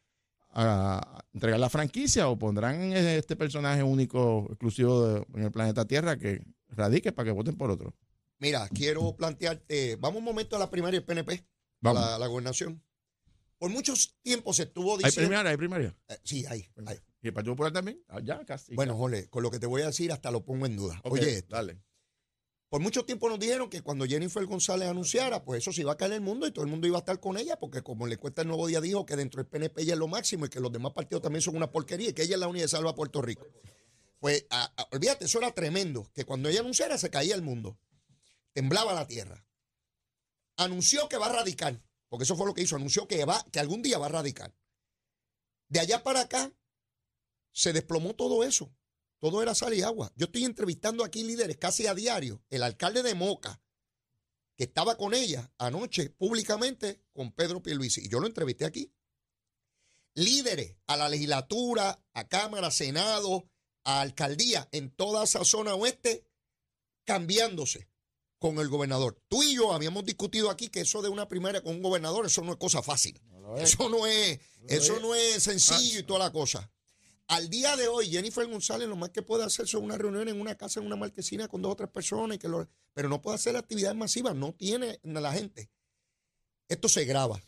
a 0.50 1.24
entregar 1.32 1.58
la 1.58 1.70
franquicia 1.70 2.28
o 2.28 2.38
pondrán 2.38 2.92
este 2.92 3.34
personaje 3.34 3.82
único, 3.82 4.46
exclusivo 4.50 5.06
de- 5.06 5.26
en 5.34 5.44
el 5.44 5.50
planeta 5.50 5.86
Tierra 5.86 6.18
que 6.18 6.42
radique 6.68 7.12
para 7.12 7.24
que 7.26 7.32
voten 7.32 7.56
por 7.56 7.70
otro. 7.70 7.94
Mira, 8.40 8.68
quiero 8.68 9.16
plantearte, 9.16 9.96
vamos 9.96 10.18
un 10.18 10.24
momento 10.24 10.56
a 10.56 10.58
la 10.58 10.70
primaria 10.70 11.00
del 11.00 11.06
PNP, 11.06 11.46
Vamos. 11.80 12.02
La, 12.02 12.18
la 12.18 12.26
gobernación. 12.26 12.82
Por 13.64 13.70
muchos 13.72 14.14
tiempos 14.20 14.56
se 14.56 14.64
estuvo 14.64 14.98
¿Hay 14.98 15.04
diciendo... 15.04 15.30
primaria? 15.30 15.50
¿Hay 15.52 15.56
primaria? 15.56 15.96
Eh, 16.08 16.18
sí, 16.22 16.44
hay, 16.46 16.68
hay. 16.84 16.98
¿Y 17.22 17.28
el 17.28 17.32
Partido 17.32 17.54
Popular 17.54 17.72
también? 17.72 18.04
Ah, 18.08 18.20
ya, 18.22 18.44
casi. 18.44 18.74
Bueno, 18.74 18.94
Jole, 18.94 19.30
con 19.30 19.42
lo 19.42 19.50
que 19.50 19.58
te 19.58 19.64
voy 19.64 19.80
a 19.80 19.86
decir 19.86 20.12
hasta 20.12 20.30
lo 20.30 20.44
pongo 20.44 20.66
en 20.66 20.76
duda. 20.76 21.00
Oye, 21.04 21.38
esto, 21.38 21.56
dale. 21.56 21.80
por 22.68 22.82
mucho 22.82 23.06
tiempo 23.06 23.26
nos 23.30 23.38
dijeron 23.40 23.70
que 23.70 23.80
cuando 23.80 24.04
Jennifer 24.04 24.44
González 24.44 24.86
anunciara, 24.90 25.42
pues 25.46 25.62
eso 25.62 25.72
se 25.72 25.80
iba 25.80 25.92
a 25.92 25.96
caer 25.96 26.10
en 26.10 26.16
el 26.16 26.20
mundo 26.20 26.46
y 26.46 26.52
todo 26.52 26.62
el 26.66 26.70
mundo 26.70 26.86
iba 26.86 26.98
a 26.98 27.00
estar 27.00 27.18
con 27.20 27.38
ella, 27.38 27.58
porque 27.58 27.80
como 27.80 28.06
le 28.06 28.18
cuesta 28.18 28.42
el 28.42 28.48
nuevo 28.48 28.66
día 28.66 28.82
dijo 28.82 29.06
que 29.06 29.16
dentro 29.16 29.42
del 29.42 29.48
PNP 29.48 29.80
ella 29.80 29.94
es 29.94 29.98
lo 29.98 30.08
máximo 30.08 30.44
y 30.44 30.50
que 30.50 30.60
los 30.60 30.70
demás 30.70 30.92
partidos 30.92 31.22
también 31.22 31.40
son 31.40 31.56
una 31.56 31.70
porquería 31.70 32.10
y 32.10 32.12
que 32.12 32.24
ella 32.24 32.34
es 32.34 32.40
la 32.40 32.48
única 32.48 32.66
que 32.66 32.68
salva 32.68 32.90
a 32.90 32.94
Puerto 32.94 33.22
Rico. 33.22 33.46
Pues 34.18 34.44
a- 34.50 34.70
a- 34.76 34.88
olvídate, 34.92 35.24
eso 35.24 35.38
era 35.38 35.54
tremendo, 35.54 36.10
que 36.12 36.26
cuando 36.26 36.50
ella 36.50 36.60
anunciara 36.60 36.98
se 36.98 37.08
caía 37.08 37.34
el 37.34 37.40
mundo, 37.40 37.78
temblaba 38.52 38.92
la 38.92 39.06
tierra. 39.06 39.46
Anunció 40.58 41.08
que 41.08 41.16
va 41.16 41.28
a 41.28 41.32
radicar, 41.32 41.80
porque 42.14 42.22
eso 42.22 42.36
fue 42.36 42.46
lo 42.46 42.54
que 42.54 42.62
hizo, 42.62 42.76
anunció 42.76 43.08
que, 43.08 43.24
va, 43.24 43.44
que 43.50 43.58
algún 43.58 43.82
día 43.82 43.98
va 43.98 44.06
a 44.06 44.10
radicar. 44.10 44.54
De 45.66 45.80
allá 45.80 46.04
para 46.04 46.20
acá 46.20 46.54
se 47.50 47.72
desplomó 47.72 48.14
todo 48.14 48.44
eso. 48.44 48.72
Todo 49.18 49.42
era 49.42 49.52
sal 49.52 49.74
y 49.74 49.82
agua. 49.82 50.12
Yo 50.14 50.26
estoy 50.26 50.44
entrevistando 50.44 51.02
aquí 51.02 51.24
líderes 51.24 51.56
casi 51.56 51.88
a 51.88 51.94
diario. 51.94 52.40
El 52.50 52.62
alcalde 52.62 53.02
de 53.02 53.16
Moca, 53.16 53.60
que 54.54 54.62
estaba 54.62 54.96
con 54.96 55.12
ella 55.12 55.52
anoche 55.58 56.10
públicamente 56.10 57.02
con 57.12 57.32
Pedro 57.32 57.60
Pierluisi. 57.60 58.02
Y 58.04 58.08
yo 58.08 58.20
lo 58.20 58.28
entrevisté 58.28 58.64
aquí. 58.64 58.94
Líderes 60.14 60.76
a 60.86 60.96
la 60.96 61.08
legislatura, 61.08 62.00
a 62.12 62.28
Cámara, 62.28 62.70
Senado, 62.70 63.50
a 63.82 64.02
alcaldía 64.02 64.68
en 64.70 64.94
toda 64.94 65.24
esa 65.24 65.44
zona 65.44 65.74
oeste, 65.74 66.28
cambiándose 67.04 67.88
con 68.44 68.58
el 68.58 68.68
gobernador. 68.68 69.18
Tú 69.26 69.42
y 69.42 69.54
yo 69.54 69.72
habíamos 69.72 70.04
discutido 70.04 70.50
aquí 70.50 70.68
que 70.68 70.82
eso 70.82 71.00
de 71.00 71.08
una 71.08 71.26
primaria 71.26 71.62
con 71.62 71.76
un 71.76 71.82
gobernador, 71.82 72.26
eso 72.26 72.42
no 72.42 72.52
es 72.52 72.58
cosa 72.58 72.82
fácil. 72.82 73.18
Eso 73.56 73.88
no 73.88 74.06
es, 74.06 74.38
eso 74.68 75.00
no 75.00 75.14
es 75.14 75.42
sencillo 75.44 76.00
y 76.00 76.02
toda 76.02 76.18
la 76.18 76.30
cosa. 76.30 76.70
Al 77.28 77.48
día 77.48 77.74
de 77.74 77.88
hoy, 77.88 78.10
Jennifer 78.10 78.46
González 78.46 78.86
lo 78.86 78.96
más 78.96 79.08
que 79.08 79.22
puede 79.22 79.44
hacer 79.44 79.66
son 79.66 79.84
una 79.84 79.96
reunión 79.96 80.28
en 80.28 80.38
una 80.38 80.56
casa, 80.58 80.78
en 80.80 80.84
una 80.84 80.94
marquesina 80.96 81.48
con 81.48 81.62
dos 81.62 81.72
o 81.72 81.76
tres 81.76 81.88
personas, 81.88 82.36
y 82.36 82.38
que 82.38 82.48
lo- 82.48 82.68
pero 82.92 83.08
no 83.08 83.22
puede 83.22 83.36
hacer 83.36 83.56
actividades 83.56 83.96
masivas, 83.96 84.34
no 84.36 84.52
tiene 84.52 85.00
la 85.04 85.32
gente. 85.32 85.70
Esto 86.68 86.90
se 86.90 87.06
graba. 87.06 87.42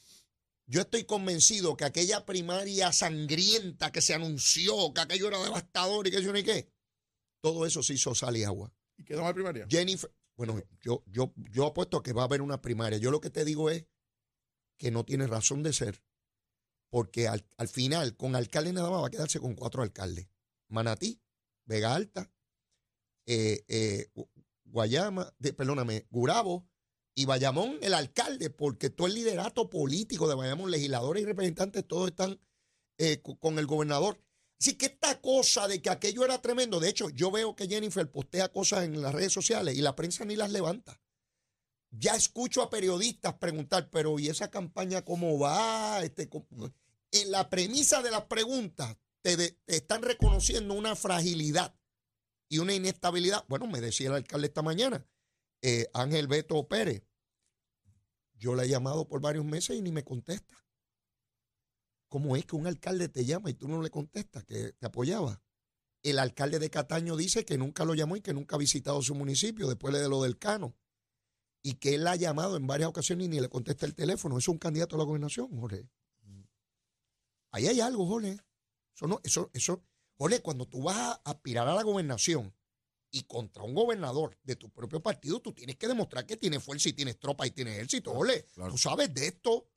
Yo 0.65 0.81
estoy 0.81 1.05
convencido 1.05 1.77
que 1.77 1.85
aquella 1.85 2.25
primaria 2.25 2.91
sangrienta 2.91 3.93
que 3.93 4.01
se 4.01 4.15
anunció, 4.15 4.95
que 4.95 5.03
aquello 5.03 5.29
era 5.29 5.43
devastador 5.43 6.07
y 6.07 6.11
que 6.11 6.23
yo 6.23 6.33
ni 6.33 6.43
qué, 6.43 6.71
todo 7.43 7.67
eso 7.67 7.83
se 7.83 7.93
hizo 7.93 8.15
sal 8.15 8.35
y 8.39 8.45
agua. 8.45 8.73
¿Y 8.97 9.05
quedó 9.05 9.23
mal 9.23 9.35
primaria? 9.35 9.67
Jennifer, 9.69 10.11
bueno, 10.37 10.61
yo, 10.81 11.03
yo, 11.07 11.33
yo 11.37 11.67
apuesto 11.67 11.97
a 11.97 12.03
que 12.03 12.13
va 12.13 12.23
a 12.23 12.27
haber 12.27 12.43
una 12.43 12.61
primaria. 12.61 12.99
Yo 12.99 13.11
lo 13.11 13.21
que 13.21 13.31
te 13.31 13.45
digo 13.45 13.71
es 13.71 13.87
que 14.79 14.91
no 14.91 15.05
tiene 15.05 15.27
razón 15.27 15.63
de 15.63 15.73
ser, 15.73 16.03
porque 16.91 17.29
al, 17.29 17.47
al 17.57 17.69
final, 17.69 18.17
con 18.17 18.37
alcalde 18.37 18.73
nada 18.73 18.91
más 18.91 19.03
va 19.03 19.07
a 19.07 19.11
quedarse 19.11 19.41
con 19.41 19.55
cuatro 19.55 19.83
alcaldes. 19.83 20.29
Manatí, 20.69 21.23
Vega 21.65 21.95
Alta, 21.95 22.31
eh, 23.27 23.65
eh, 23.69 24.11
Gu- 24.15 24.29
Guayama, 24.65 25.35
de- 25.39 25.53
perdóname, 25.53 26.07
Gurabo 26.11 26.69
y 27.15 27.25
Bayamón, 27.25 27.79
el 27.81 27.95
alcalde, 27.95 28.51
porque 28.51 28.91
todo 28.91 29.07
el 29.07 29.15
liderato 29.15 29.71
político 29.71 30.29
de 30.29 30.35
Bayamón, 30.35 30.71
legisladores 30.71 31.23
y 31.23 31.27
representantes, 31.27 31.87
todos 31.87 32.09
están 32.11 32.41
eh, 32.99 33.21
co- 33.23 33.39
con 33.39 33.59
el 33.59 33.67
gobernador. 33.67 34.23
Así 34.59 34.75
que 34.75 34.87
esta 34.87 35.21
cosa 35.21 35.69
de 35.69 35.83
que 35.83 35.91
aquello 35.91 36.25
era 36.25 36.41
tremendo, 36.41 36.81
de 36.81 36.89
hecho, 36.89 37.11
yo 37.11 37.31
veo 37.31 37.55
que 37.55 37.69
Jennifer 37.69 38.11
postea 38.11 38.49
cosas 38.51 38.85
en 38.85 39.03
las 39.03 39.15
redes 39.15 39.33
sociales 39.33 39.77
y 39.77 39.83
la 39.83 39.95
prensa 39.95 40.25
ni 40.25 40.35
las 40.35 40.51
levanta. 40.51 41.01
Ya 41.91 42.15
escucho 42.15 42.63
a 42.63 42.71
periodistas 42.71 43.35
preguntar, 43.35 43.91
pero 43.91 44.19
¿y 44.19 44.29
esa 44.29 44.51
campaña 44.51 45.05
cómo 45.05 45.39
va? 45.39 46.03
Este, 46.03 46.29
En 47.13 47.31
la 47.31 47.49
premisa 47.51 48.03
de 48.03 48.11
las 48.11 48.25
preguntas 48.25 48.97
te 49.23 49.59
están 49.67 50.03
reconociendo 50.03 50.75
una 50.75 50.97
fragilidad 50.97 51.75
y 52.49 52.59
una 52.59 52.75
inestabilidad. 52.75 53.45
Bueno, 53.49 53.67
me 53.67 53.81
decía 53.81 54.09
el 54.09 54.15
alcalde 54.15 54.47
esta 54.49 54.63
mañana, 54.63 55.07
eh, 55.63 55.89
Ángel 55.93 56.29
Beto 56.29 56.67
Pérez. 56.67 57.03
Yo 58.39 58.55
le 58.55 58.65
he 58.65 58.69
llamado 58.69 59.09
por 59.09 59.21
varios 59.21 59.45
meses 59.45 59.77
y 59.77 59.83
ni 59.83 59.93
me 59.93 60.05
contesta. 60.05 60.66
¿Cómo 62.17 62.35
es 62.35 62.47
que 62.47 62.57
un 62.57 62.67
alcalde 62.67 63.11
te 63.11 63.27
llama 63.27 63.51
y 63.51 63.53
tú 63.53 63.69
no 63.69 63.83
le 63.83 63.91
contestas 63.91 64.43
que 64.43 64.73
te 64.73 64.87
apoyaba? 64.87 65.43
El 66.03 66.19
alcalde 66.19 66.59
de 66.59 66.71
Cataño 66.71 67.15
dice 67.15 67.45
que 67.45 67.59
nunca 67.59 67.85
lo 67.85 67.93
llamó 67.93 68.17
y 68.17 68.23
que 68.23 68.33
nunca 68.33 68.57
ha 68.57 68.59
visitado 68.59 69.03
su 69.03 69.15
municipio 69.15 69.69
después 69.69 69.93
de 69.93 70.09
lo 70.09 70.23
del 70.23 70.39
Cano. 70.39 70.75
Y 71.63 71.75
que 71.75 71.97
él 71.97 72.05
la 72.05 72.13
ha 72.13 72.17
llamado 72.17 72.57
en 72.57 72.67
varias 72.67 72.89
ocasiones 72.89 73.27
y 73.27 73.29
ni 73.29 73.39
le 73.39 73.51
contesta 73.51 73.85
el 73.85 73.95
teléfono. 73.95 74.39
Es 74.39 74.49
un 74.49 74.57
candidato 74.57 74.97
a 74.97 74.99
la 75.01 75.05
gobernación, 75.05 75.55
Jorge. 75.61 75.91
Ahí 77.51 77.67
hay 77.67 77.83
algo, 77.83 78.07
Jorge. 78.07 78.39
Eso 78.95 79.07
no, 79.07 79.21
eso, 79.23 79.51
eso, 79.53 79.85
Jorge, 80.17 80.41
cuando 80.41 80.65
tú 80.65 80.85
vas 80.85 80.97
a 80.97 81.21
aspirar 81.23 81.69
a 81.69 81.75
la 81.75 81.83
gobernación 81.83 82.51
y 83.11 83.25
contra 83.25 83.63
un 83.63 83.75
gobernador 83.75 84.39
de 84.43 84.57
tu 84.57 84.71
propio 84.71 85.03
partido, 85.03 85.41
tú 85.41 85.53
tienes 85.53 85.77
que 85.77 85.87
demostrar 85.87 86.25
que 86.25 86.39
tienes 86.39 86.65
fuerza 86.65 86.89
y 86.89 86.95
tienes 86.95 87.19
tropa 87.19 87.47
y 87.47 87.51
tienes 87.51 87.75
ejército, 87.75 88.15
Jorge. 88.15 88.47
claro. 88.55 88.73
Tú 88.73 88.79
sabes 88.79 89.13
de 89.13 89.27
esto. 89.27 89.69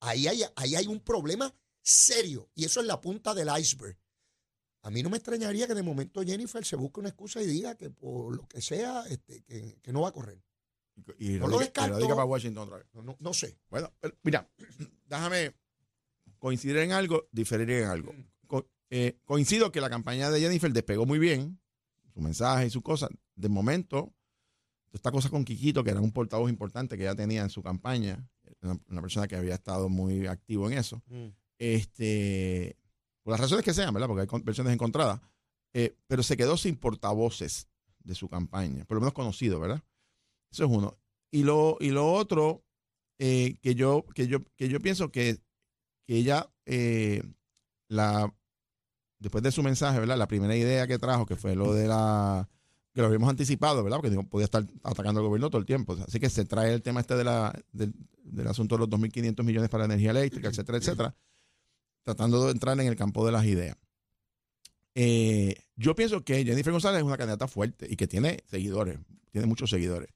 Ahí 0.00 0.28
hay, 0.28 0.42
ahí 0.56 0.74
hay 0.76 0.86
un 0.86 1.00
problema 1.00 1.52
serio 1.82 2.48
y 2.54 2.64
eso 2.64 2.80
es 2.80 2.86
la 2.86 3.00
punta 3.00 3.34
del 3.34 3.48
iceberg. 3.58 3.96
A 4.82 4.90
mí 4.90 5.02
no 5.02 5.10
me 5.10 5.16
extrañaría 5.16 5.66
que 5.66 5.74
de 5.74 5.82
momento 5.82 6.22
Jennifer 6.22 6.64
se 6.64 6.76
busque 6.76 7.00
una 7.00 7.08
excusa 7.08 7.42
y 7.42 7.46
diga 7.46 7.74
que 7.74 7.90
por 7.90 8.34
lo 8.36 8.46
que 8.46 8.60
sea, 8.62 9.04
este, 9.08 9.42
que, 9.42 9.78
que 9.82 9.92
no 9.92 10.02
va 10.02 10.08
a 10.08 10.12
correr. 10.12 10.40
Y, 11.18 11.34
y 11.36 11.38
No 11.38 11.48
lo 11.48 11.58
descarto. 11.58 11.98
para 12.08 12.24
Washington 12.24 12.64
otra 12.64 12.78
vez. 12.78 12.86
No, 12.92 13.02
no, 13.02 13.16
no 13.18 13.34
sé. 13.34 13.58
Bueno, 13.70 13.92
mira, 14.22 14.48
déjame 15.06 15.54
coincidir 16.38 16.76
en 16.78 16.92
algo, 16.92 17.28
diferir 17.32 17.70
en 17.70 17.84
algo. 17.88 18.14
Co- 18.46 18.68
eh, 18.90 19.18
coincido 19.24 19.72
que 19.72 19.80
la 19.80 19.90
campaña 19.90 20.30
de 20.30 20.40
Jennifer 20.40 20.72
despegó 20.72 21.06
muy 21.06 21.18
bien, 21.18 21.60
su 22.14 22.20
mensaje 22.20 22.66
y 22.66 22.70
su 22.70 22.82
cosa. 22.82 23.08
De 23.34 23.48
momento, 23.48 24.14
esta 24.92 25.10
cosa 25.10 25.28
con 25.28 25.44
Quiquito, 25.44 25.82
que 25.84 25.90
era 25.90 26.00
un 26.00 26.12
portavoz 26.12 26.48
importante 26.50 26.96
que 26.96 27.02
ella 27.04 27.14
tenía 27.16 27.42
en 27.42 27.50
su 27.50 27.62
campaña, 27.62 28.28
una, 28.62 28.78
una 28.88 29.00
persona 29.00 29.28
que 29.28 29.36
había 29.36 29.54
estado 29.54 29.88
muy 29.88 30.26
activo 30.26 30.70
en 30.70 30.78
eso, 30.78 31.02
este, 31.58 32.76
por 33.22 33.32
las 33.32 33.40
razones 33.40 33.64
que 33.64 33.74
sean, 33.74 33.92
¿verdad? 33.92 34.08
Porque 34.08 34.22
hay 34.22 34.42
versiones 34.42 34.72
encontradas, 34.72 35.20
eh, 35.74 35.96
pero 36.06 36.22
se 36.22 36.36
quedó 36.36 36.56
sin 36.56 36.76
portavoces 36.76 37.68
de 38.02 38.14
su 38.14 38.28
campaña, 38.28 38.84
por 38.84 38.96
lo 38.96 39.00
menos 39.00 39.14
conocido, 39.14 39.60
¿verdad? 39.60 39.82
Eso 40.50 40.64
es 40.64 40.70
uno. 40.70 40.98
Y 41.30 41.42
lo, 41.42 41.76
y 41.80 41.90
lo 41.90 42.12
otro, 42.12 42.64
eh, 43.18 43.58
que, 43.60 43.74
yo, 43.74 44.04
que, 44.14 44.26
yo, 44.26 44.44
que 44.56 44.68
yo 44.68 44.80
pienso 44.80 45.10
que, 45.10 45.38
que 46.06 46.16
ella, 46.16 46.50
eh, 46.64 47.22
la, 47.88 48.34
después 49.18 49.42
de 49.44 49.52
su 49.52 49.62
mensaje, 49.62 50.00
¿verdad? 50.00 50.16
La 50.16 50.28
primera 50.28 50.56
idea 50.56 50.86
que 50.86 50.98
trajo, 50.98 51.26
que 51.26 51.36
fue 51.36 51.54
lo 51.54 51.74
de 51.74 51.88
la, 51.88 52.48
que 52.98 53.02
lo 53.02 53.06
habíamos 53.06 53.30
anticipado, 53.30 53.84
¿verdad? 53.84 54.00
Porque 54.00 54.10
podía 54.24 54.46
estar 54.46 54.66
atacando 54.82 55.20
al 55.20 55.26
gobierno 55.28 55.50
todo 55.50 55.60
el 55.60 55.66
tiempo. 55.66 55.96
Así 56.04 56.18
que 56.18 56.28
se 56.28 56.44
trae 56.44 56.74
el 56.74 56.82
tema 56.82 56.98
este 56.98 57.14
de 57.14 57.22
la, 57.22 57.54
del, 57.70 57.94
del 58.24 58.48
asunto 58.48 58.74
de 58.74 58.80
los 58.80 58.88
2.500 58.88 59.44
millones 59.44 59.70
para 59.70 59.84
energía 59.84 60.10
eléctrica, 60.10 60.48
etcétera, 60.48 60.78
etcétera, 60.78 61.16
tratando 62.02 62.44
de 62.46 62.50
entrar 62.50 62.80
en 62.80 62.88
el 62.88 62.96
campo 62.96 63.24
de 63.24 63.30
las 63.30 63.44
ideas. 63.44 63.76
Eh, 64.96 65.54
yo 65.76 65.94
pienso 65.94 66.24
que 66.24 66.44
Jennifer 66.44 66.72
González 66.72 66.98
es 66.98 67.04
una 67.04 67.16
candidata 67.16 67.46
fuerte 67.46 67.86
y 67.88 67.94
que 67.94 68.08
tiene 68.08 68.42
seguidores, 68.46 68.98
tiene 69.30 69.46
muchos 69.46 69.70
seguidores. 69.70 70.08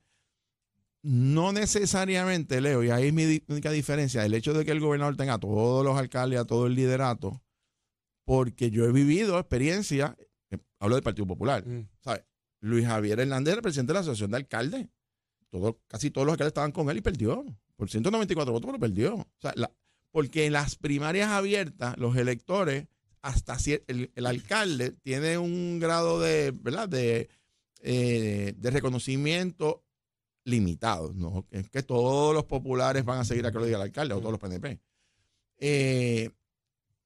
No 1.02 1.52
necesariamente, 1.52 2.60
Leo, 2.60 2.82
y 2.82 2.90
ahí 2.90 3.06
es 3.06 3.12
mi 3.12 3.44
única 3.46 3.70
diferencia, 3.70 4.26
el 4.26 4.34
hecho 4.34 4.54
de 4.54 4.64
que 4.64 4.72
el 4.72 4.80
gobernador 4.80 5.16
tenga 5.16 5.34
a 5.34 5.38
todos 5.38 5.84
los 5.84 5.96
alcaldes, 5.96 6.40
a 6.40 6.46
todo 6.46 6.66
el 6.66 6.74
liderato, 6.74 7.44
porque 8.24 8.72
yo 8.72 8.86
he 8.86 8.92
vivido 8.92 9.38
experiencia, 9.38 10.16
eh, 10.50 10.58
hablo 10.80 10.96
del 10.96 11.04
Partido 11.04 11.28
Popular, 11.28 11.64
¿sabes? 12.00 12.24
Luis 12.62 12.86
Javier 12.86 13.20
Hernández 13.20 13.52
era 13.52 13.62
presidente 13.62 13.90
de 13.90 13.94
la 13.94 14.00
Asociación 14.00 14.30
de 14.30 14.38
Alcaldes. 14.38 14.88
Todo, 15.50 15.80
casi 15.86 16.10
todos 16.10 16.24
los 16.26 16.32
alcaldes 16.32 16.52
estaban 16.52 16.72
con 16.72 16.88
él 16.88 16.96
y 16.96 17.02
perdió. 17.02 17.44
Por 17.76 17.90
194 17.90 18.52
votos, 18.52 18.68
pero 18.68 18.78
perdió. 18.78 19.16
O 19.16 19.26
sea, 19.40 19.52
porque 20.10 20.46
en 20.46 20.52
las 20.54 20.76
primarias 20.76 21.28
abiertas, 21.28 21.98
los 21.98 22.16
electores, 22.16 22.86
hasta 23.20 23.56
el, 23.88 24.10
el 24.14 24.26
alcalde 24.26 24.92
tiene 24.92 25.38
un 25.38 25.78
grado 25.78 26.20
de, 26.20 26.52
¿verdad? 26.52 26.88
De, 26.88 27.28
eh, 27.80 28.54
de 28.56 28.70
reconocimiento 28.70 29.84
limitados, 30.44 31.16
¿no? 31.16 31.46
Es 31.50 31.68
que 31.68 31.82
todos 31.82 32.32
los 32.34 32.44
populares 32.44 33.04
van 33.04 33.18
a 33.18 33.24
seguir 33.24 33.44
a 33.44 33.52
que 33.52 33.58
lo 33.58 33.64
diga 33.64 33.78
el 33.78 33.82
alcalde 33.82 34.14
o 34.14 34.18
todos 34.18 34.32
los 34.32 34.40
PNP. 34.40 34.80
Eh, 35.58 36.30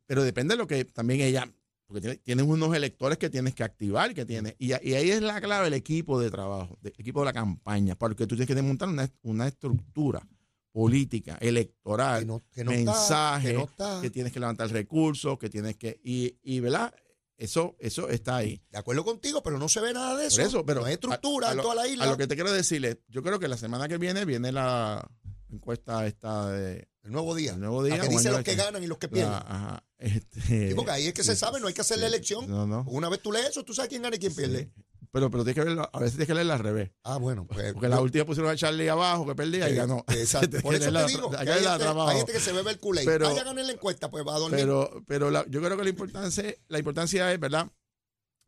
pero 0.06 0.22
depende 0.22 0.54
de 0.54 0.58
lo 0.58 0.66
que 0.66 0.84
también 0.84 1.20
ella, 1.20 1.50
porque 1.86 2.00
tiene- 2.00 2.16
tienes 2.18 2.44
unos 2.46 2.74
electores 2.74 3.16
que 3.18 3.30
tienes 3.30 3.54
que 3.54 3.62
activar, 3.64 4.12
que 4.14 4.24
tienes, 4.24 4.54
y, 4.58 4.68
y 4.68 4.94
ahí 4.94 5.10
es 5.10 5.22
la 5.22 5.40
clave 5.40 5.68
el 5.68 5.74
equipo 5.74 6.18
de 6.20 6.30
trabajo, 6.30 6.78
el 6.82 6.92
equipo 6.98 7.20
de 7.20 7.26
la 7.26 7.32
campaña, 7.32 7.94
porque 7.96 8.26
tú 8.26 8.34
tienes 8.36 8.54
que 8.54 8.60
montar 8.62 8.88
una, 8.88 9.08
una 9.22 9.46
estructura 9.46 10.26
política, 10.72 11.38
electoral, 11.40 12.20
Que 12.20 12.26
no, 12.26 12.42
que 12.52 12.64
no 12.64 12.70
mensaje, 12.70 13.48
está, 13.50 13.52
que 13.52 13.58
no 13.58 13.64
está. 13.64 14.00
que 14.02 14.10
tienes 14.10 14.32
que 14.32 14.40
levantar 14.40 14.68
recursos, 14.70 15.38
que 15.38 15.48
tienes 15.48 15.76
que, 15.76 15.98
y, 16.04 16.36
y 16.42 16.60
¿verdad? 16.60 16.92
Eso, 17.38 17.76
eso 17.78 18.08
está 18.08 18.36
ahí. 18.36 18.62
De 18.70 18.78
acuerdo 18.78 19.04
contigo, 19.04 19.42
pero 19.42 19.58
no 19.58 19.68
se 19.68 19.80
ve 19.80 19.92
nada 19.92 20.16
de 20.16 20.26
eso. 20.26 20.36
Por 20.36 20.46
eso, 20.46 20.66
pero 20.66 20.80
no 20.80 20.86
hay 20.86 20.94
estructura 20.94 21.48
a- 21.48 21.50
a 21.50 21.54
en 21.54 21.60
toda 21.60 21.74
la 21.74 21.86
isla. 21.88 22.04
A 22.04 22.08
lo 22.08 22.16
que 22.16 22.26
te 22.26 22.34
quiero 22.34 22.50
decirle, 22.52 23.02
yo 23.08 23.22
creo 23.22 23.38
que 23.38 23.46
la 23.48 23.56
semana 23.58 23.88
que 23.88 23.98
viene 23.98 24.24
viene 24.24 24.52
la 24.52 25.06
encuesta 25.50 26.06
esta 26.06 26.50
de 26.50 26.88
el 27.02 27.12
nuevo 27.12 27.34
día. 27.34 27.52
el 27.54 27.60
nuevo 27.60 27.82
La 27.82 27.88
día. 27.94 28.00
que 28.02 28.08
o 28.08 28.10
dice 28.10 28.30
los 28.30 28.42
que 28.42 28.54
ganan 28.56 28.82
y 28.82 28.86
los 28.86 28.98
que 28.98 29.06
la- 29.06 29.12
pierden. 29.12 29.32
ajá, 29.34 29.84
este, 29.98 30.40
Sí, 30.68 30.74
porque 30.74 30.90
ahí 30.90 31.06
es 31.06 31.14
que 31.14 31.22
se 31.24 31.36
sabe, 31.36 31.60
no 31.60 31.68
hay 31.68 31.74
que 31.74 31.80
hacer 31.82 31.98
la 31.98 32.06
elección. 32.06 32.48
No, 32.48 32.66
no. 32.66 32.84
Una 32.88 33.08
vez 33.08 33.20
tú 33.22 33.30
lees 33.32 33.50
eso, 33.50 33.64
tú 33.64 33.72
sabes 33.74 33.88
quién 33.88 34.02
gana 34.02 34.16
y 34.16 34.18
quién 34.18 34.34
pierde. 34.34 34.70
Pero, 35.12 35.30
pero 35.30 35.44
tienes 35.44 35.54
que 35.62 35.64
verlo, 35.68 35.88
a 35.90 35.98
veces 35.98 36.12
tienes 36.14 36.26
que 36.26 36.34
leerla 36.34 36.54
al 36.54 36.60
revés. 36.60 36.90
Ah, 37.04 37.16
bueno. 37.16 37.46
Pues, 37.46 37.72
Porque 37.72 37.88
la 37.88 38.00
última 38.00 38.26
pusieron 38.26 38.50
a 38.50 38.56
Charlie 38.56 38.88
abajo 38.88 39.24
que 39.26 39.34
perdía 39.34 39.68
y 39.70 39.72
eh, 39.72 39.76
ganó. 39.76 40.04
Exacto. 40.08 40.48
Tienes 40.48 40.62
Por 40.62 40.72
que 40.72 40.84
eso 40.84 40.92
te 40.92 41.06
digo. 41.06 41.30
hay 41.38 41.46
que 41.46 41.52
que 41.52 42.14
gente, 42.16 42.32
que 42.32 42.40
se 42.40 42.52
bebe 42.52 42.70
el 42.72 42.78
culé. 42.78 43.02
Pero- 43.04 43.28
Ah, 43.28 43.32
ya 43.34 43.44
gané 43.44 43.62
la 43.64 43.72
encuesta, 43.72 44.10
pues 44.10 44.26
va 44.26 44.34
a 44.34 44.38
dormir. 44.40 44.60
Pero, 44.60 45.02
pero 45.06 45.30
la- 45.30 45.46
yo 45.48 45.62
creo 45.62 45.76
que 45.78 45.84
la 45.84 45.88
importancia, 45.90 46.54
la 46.68 46.78
importancia 46.78 47.32
es, 47.32 47.40
¿verdad? 47.40 47.70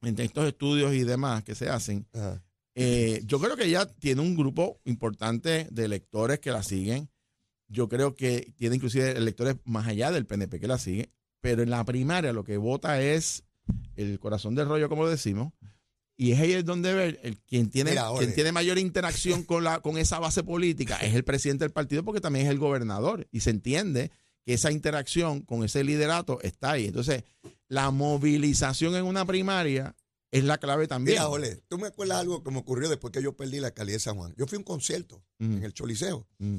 Entre 0.02 0.24
estos 0.26 0.46
estudios 0.46 0.92
y 0.92 1.04
demás 1.04 1.42
que 1.42 1.54
se 1.54 1.70
hacen, 1.70 2.06
Ajá. 2.12 2.42
Eh, 2.80 3.22
yo 3.24 3.40
creo 3.40 3.56
que 3.56 3.64
ella 3.64 3.86
tiene 3.86 4.20
un 4.20 4.36
grupo 4.36 4.80
importante 4.84 5.66
de 5.72 5.84
electores 5.84 6.38
que 6.38 6.52
la 6.52 6.62
siguen. 6.62 7.10
Yo 7.66 7.88
creo 7.88 8.14
que 8.14 8.52
tiene 8.56 8.76
inclusive 8.76 9.10
electores 9.10 9.56
más 9.64 9.88
allá 9.88 10.12
del 10.12 10.26
PNP 10.26 10.60
que 10.60 10.68
la 10.68 10.78
siguen. 10.78 11.10
Pero 11.40 11.64
en 11.64 11.70
la 11.70 11.84
primaria 11.84 12.32
lo 12.32 12.44
que 12.44 12.56
vota 12.56 13.02
es 13.02 13.42
el 13.96 14.20
corazón 14.20 14.54
del 14.54 14.68
rollo, 14.68 14.88
como 14.88 15.02
lo 15.02 15.10
decimos. 15.10 15.52
Y 16.16 16.30
es 16.30 16.38
ahí 16.38 16.52
es 16.52 16.64
donde 16.64 16.94
ver 16.94 17.18
el, 17.24 17.38
quien, 17.40 17.68
tiene, 17.68 17.90
Mira, 17.90 18.10
quien 18.16 18.32
tiene 18.32 18.52
mayor 18.52 18.78
interacción 18.78 19.42
con, 19.42 19.64
la, 19.64 19.80
con 19.80 19.98
esa 19.98 20.20
base 20.20 20.44
política 20.44 20.98
es 20.98 21.16
el 21.16 21.24
presidente 21.24 21.64
del 21.64 21.72
partido 21.72 22.04
porque 22.04 22.20
también 22.20 22.46
es 22.46 22.52
el 22.52 22.58
gobernador. 22.58 23.26
Y 23.32 23.40
se 23.40 23.50
entiende 23.50 24.12
que 24.46 24.54
esa 24.54 24.70
interacción 24.70 25.40
con 25.40 25.64
ese 25.64 25.82
liderato 25.82 26.40
está 26.42 26.72
ahí. 26.72 26.86
Entonces, 26.86 27.24
la 27.66 27.90
movilización 27.90 28.94
en 28.94 29.04
una 29.04 29.24
primaria 29.24 29.96
es 30.30 30.44
la 30.44 30.58
clave 30.58 30.86
también. 30.88 31.16
Mira, 31.16 31.28
Ole, 31.28 31.62
tú 31.68 31.78
me 31.78 31.86
acuerdas 31.88 32.18
algo 32.18 32.42
que 32.42 32.50
me 32.50 32.58
ocurrió 32.58 32.88
después 32.88 33.12
que 33.12 33.22
yo 33.22 33.36
perdí 33.36 33.60
la 33.60 33.68
alcaldía 33.68 33.96
de 33.96 34.00
San 34.00 34.16
Juan. 34.16 34.34
Yo 34.36 34.46
fui 34.46 34.56
a 34.56 34.58
un 34.58 34.64
concierto 34.64 35.22
Mm, 35.38 35.58
en 35.58 35.62
el 35.64 35.72
Choliseo 35.72 36.26
mm, 36.38 36.58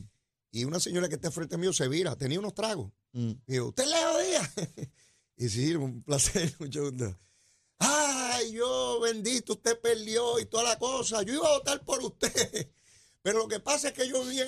y 0.51 0.63
una 0.63 0.79
señora 0.79 1.09
que 1.09 1.15
está 1.15 1.31
frente 1.31 1.57
mío 1.57 1.73
se 1.73 1.87
vira, 1.89 2.15
tenía 2.15 2.39
unos 2.39 2.53
tragos. 2.55 2.91
mm. 3.13 3.29
Y 3.47 3.51
digo, 3.51 3.67
¿usted 3.67 3.85
Leo 3.85 4.19
Díaz? 4.19 4.51
y 5.37 5.49
sí, 5.49 5.75
un 5.75 6.01
placer, 6.03 6.53
mucho 6.59 6.83
gusto. 6.89 7.19
Ay, 7.77 8.51
yo 8.53 8.99
bendito, 9.01 9.53
usted 9.53 9.79
perdió 9.79 10.39
y 10.39 10.45
toda 10.45 10.63
la 10.63 10.79
cosa. 10.79 11.23
Yo 11.23 11.33
iba 11.35 11.47
a 11.47 11.57
votar 11.57 11.83
por 11.83 12.03
usted. 12.03 12.71
Pero 13.21 13.39
lo 13.39 13.47
que 13.47 13.59
pasa 13.59 13.89
es 13.89 13.93
que 13.93 14.07
yo 14.07 14.23
vi, 14.25 14.39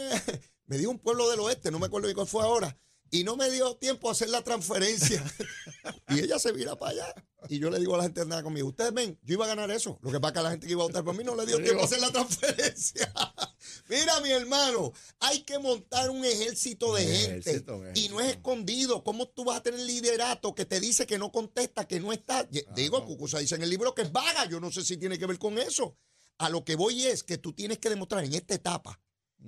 me 0.65 0.77
dio 0.77 0.89
un 0.89 0.99
pueblo 0.99 1.29
del 1.29 1.39
oeste, 1.41 1.71
no 1.71 1.79
me 1.79 1.85
acuerdo 1.87 2.07
ni 2.07 2.13
cuál 2.13 2.27
fue 2.27 2.41
ahora, 2.43 2.77
y 3.11 3.23
no 3.23 3.35
me 3.35 3.49
dio 3.51 3.75
tiempo 3.75 4.09
a 4.09 4.13
hacer 4.13 4.29
la 4.29 4.41
transferencia. 4.43 5.23
y 6.09 6.19
ella 6.21 6.39
se 6.39 6.51
vira 6.53 6.75
para 6.77 6.91
allá. 6.91 7.15
Y 7.49 7.59
yo 7.59 7.69
le 7.69 7.79
digo 7.79 7.95
a 7.95 7.97
la 7.97 8.03
gente 8.03 8.23
nada 8.25 8.43
conmigo, 8.43 8.67
ustedes 8.69 8.93
ven, 8.93 9.19
yo 9.23 9.33
iba 9.33 9.45
a 9.45 9.49
ganar 9.49 9.69
eso. 9.71 9.97
Lo 10.01 10.11
que 10.11 10.19
pasa 10.19 10.29
es 10.29 10.33
que 10.33 10.39
a 10.39 10.43
la 10.43 10.51
gente 10.51 10.67
que 10.67 10.73
iba 10.73 10.83
a 10.83 10.87
votar 10.87 11.03
por 11.03 11.15
mí 11.15 11.23
no 11.23 11.35
le 11.35 11.45
dio 11.45 11.57
tiempo 11.63 11.81
a 11.81 11.85
hacer 11.85 11.99
la 11.99 12.11
transferencia. 12.11 13.11
Mira, 13.89 14.19
mi 14.21 14.29
hermano, 14.31 14.93
hay 15.19 15.41
que 15.43 15.59
montar 15.59 16.09
un 16.09 16.23
ejército 16.23 16.93
de 16.95 17.05
Un 17.05 17.11
gente. 17.11 17.37
ejército, 17.49 17.81
Y 17.95 18.09
no 18.09 18.21
es 18.21 18.31
escondido. 18.31 19.03
¿Cómo 19.03 19.27
tú 19.27 19.43
vas 19.43 19.57
a 19.57 19.63
tener 19.63 19.79
liderato 19.81 20.53
que 20.55 20.65
te 20.65 20.79
dice 20.79 21.05
que 21.05 21.17
no 21.17 21.31
contesta, 21.31 21.87
que 21.87 21.99
no 21.99 22.13
está? 22.13 22.47
Ye- 22.49 22.65
Digo, 22.75 23.03
Cucusa 23.05 23.39
dice 23.39 23.55
en 23.55 23.63
el 23.63 23.69
libro 23.69 23.93
que 23.95 24.03
es 24.03 24.11
vaga. 24.11 24.45
Yo 24.45 24.59
no 24.59 24.71
sé 24.71 24.83
si 24.83 24.97
tiene 24.97 25.17
que 25.19 25.25
ver 25.25 25.37
con 25.39 25.57
eso. 25.57 25.97
A 26.37 26.49
lo 26.49 26.63
que 26.63 26.75
voy 26.75 27.05
es 27.05 27.23
que 27.23 27.37
tú 27.37 27.53
tienes 27.53 27.79
que 27.79 27.89
demostrar 27.89 28.23
en 28.23 28.33
esta 28.33 28.53
etapa 28.55 28.99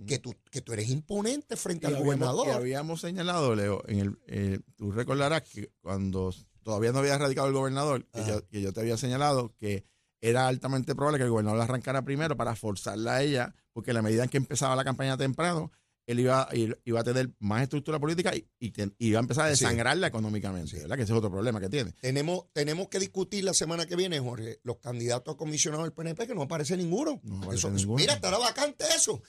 que 0.08 0.20
tú, 0.20 0.36
que 0.52 0.62
tú 0.62 0.74
eres 0.74 0.90
imponente 0.90 1.56
frente 1.56 1.86
Y 1.86 1.90
al 1.90 1.96
habíamos, 1.98 2.16
gobernador. 2.16 2.48
y 2.48 2.52
habíamos 2.52 3.02
señalado, 3.02 3.56
Leo, 3.56 3.84
en 3.88 4.00
el, 4.00 4.20
eh, 4.28 4.60
tú 4.76 4.92
recordarás 4.92 5.44
que 5.44 5.72
cuando 5.82 6.34
todavía 6.64 6.92
no 6.92 7.00
había 7.00 7.18
radicado 7.18 7.48
el 7.48 7.54
gobernador, 7.54 8.06
que 8.14 8.26
yo, 8.26 8.48
que 8.48 8.62
yo 8.62 8.74
te 8.74 8.82
había 8.82 8.98
señalado 8.98 9.54
que 9.60 9.84
era 10.22 10.48
altamente 10.48 10.96
probable 10.96 11.18
que 11.20 11.26
el 11.26 11.30
gobernador 11.30 11.58
la 11.58 11.66
arrancara 11.66 12.02
primero 12.04 12.38
para 12.38 12.56
forzarla 12.56 13.16
a 13.16 13.24
ella, 13.24 13.54
porque 13.74 13.92
a 13.92 13.94
la 13.94 14.02
medida 14.02 14.24
en 14.24 14.30
que 14.30 14.38
empezaba 14.38 14.76
la 14.76 14.84
campaña 14.86 15.18
temprano, 15.18 15.72
él 16.06 16.20
iba, 16.20 16.48
iba 16.84 17.00
a 17.00 17.04
tener 17.04 17.32
más 17.40 17.62
estructura 17.64 17.98
política 18.00 18.36
y, 18.36 18.46
y 18.60 18.72
ten- 18.72 18.94
y 18.98 19.08
iba 19.08 19.20
a 19.20 19.22
empezar 19.22 19.46
a 19.46 19.50
desangrarla 19.50 20.08
económicamente, 20.08 20.80
¿verdad? 20.80 20.98
Que 20.98 21.04
ese 21.04 21.14
es 21.14 21.18
otro 21.18 21.32
problema 21.32 21.62
que 21.62 21.70
tiene. 21.70 21.94
Tenemos, 22.02 22.46
tenemos 22.52 22.90
que 22.90 23.00
discutir 23.00 23.44
la 23.46 23.54
semana 23.54 23.86
que 23.86 23.96
viene, 23.96 24.20
Jorge, 24.20 24.60
los 24.64 24.78
candidatos 24.80 25.36
a 25.36 25.38
comisionados 25.38 25.86
del 25.86 25.94
PNP, 25.94 26.28
que 26.28 26.36
no 26.36 26.42
aparece 26.42 26.76
ninguno. 26.76 27.22
No 27.24 27.38
aparece 27.38 27.68
eso- 27.68 27.72
ninguno. 27.72 27.98
mira, 27.98 28.14
estará 28.16 28.38
vacante 28.38 28.84
eso. 28.96 29.22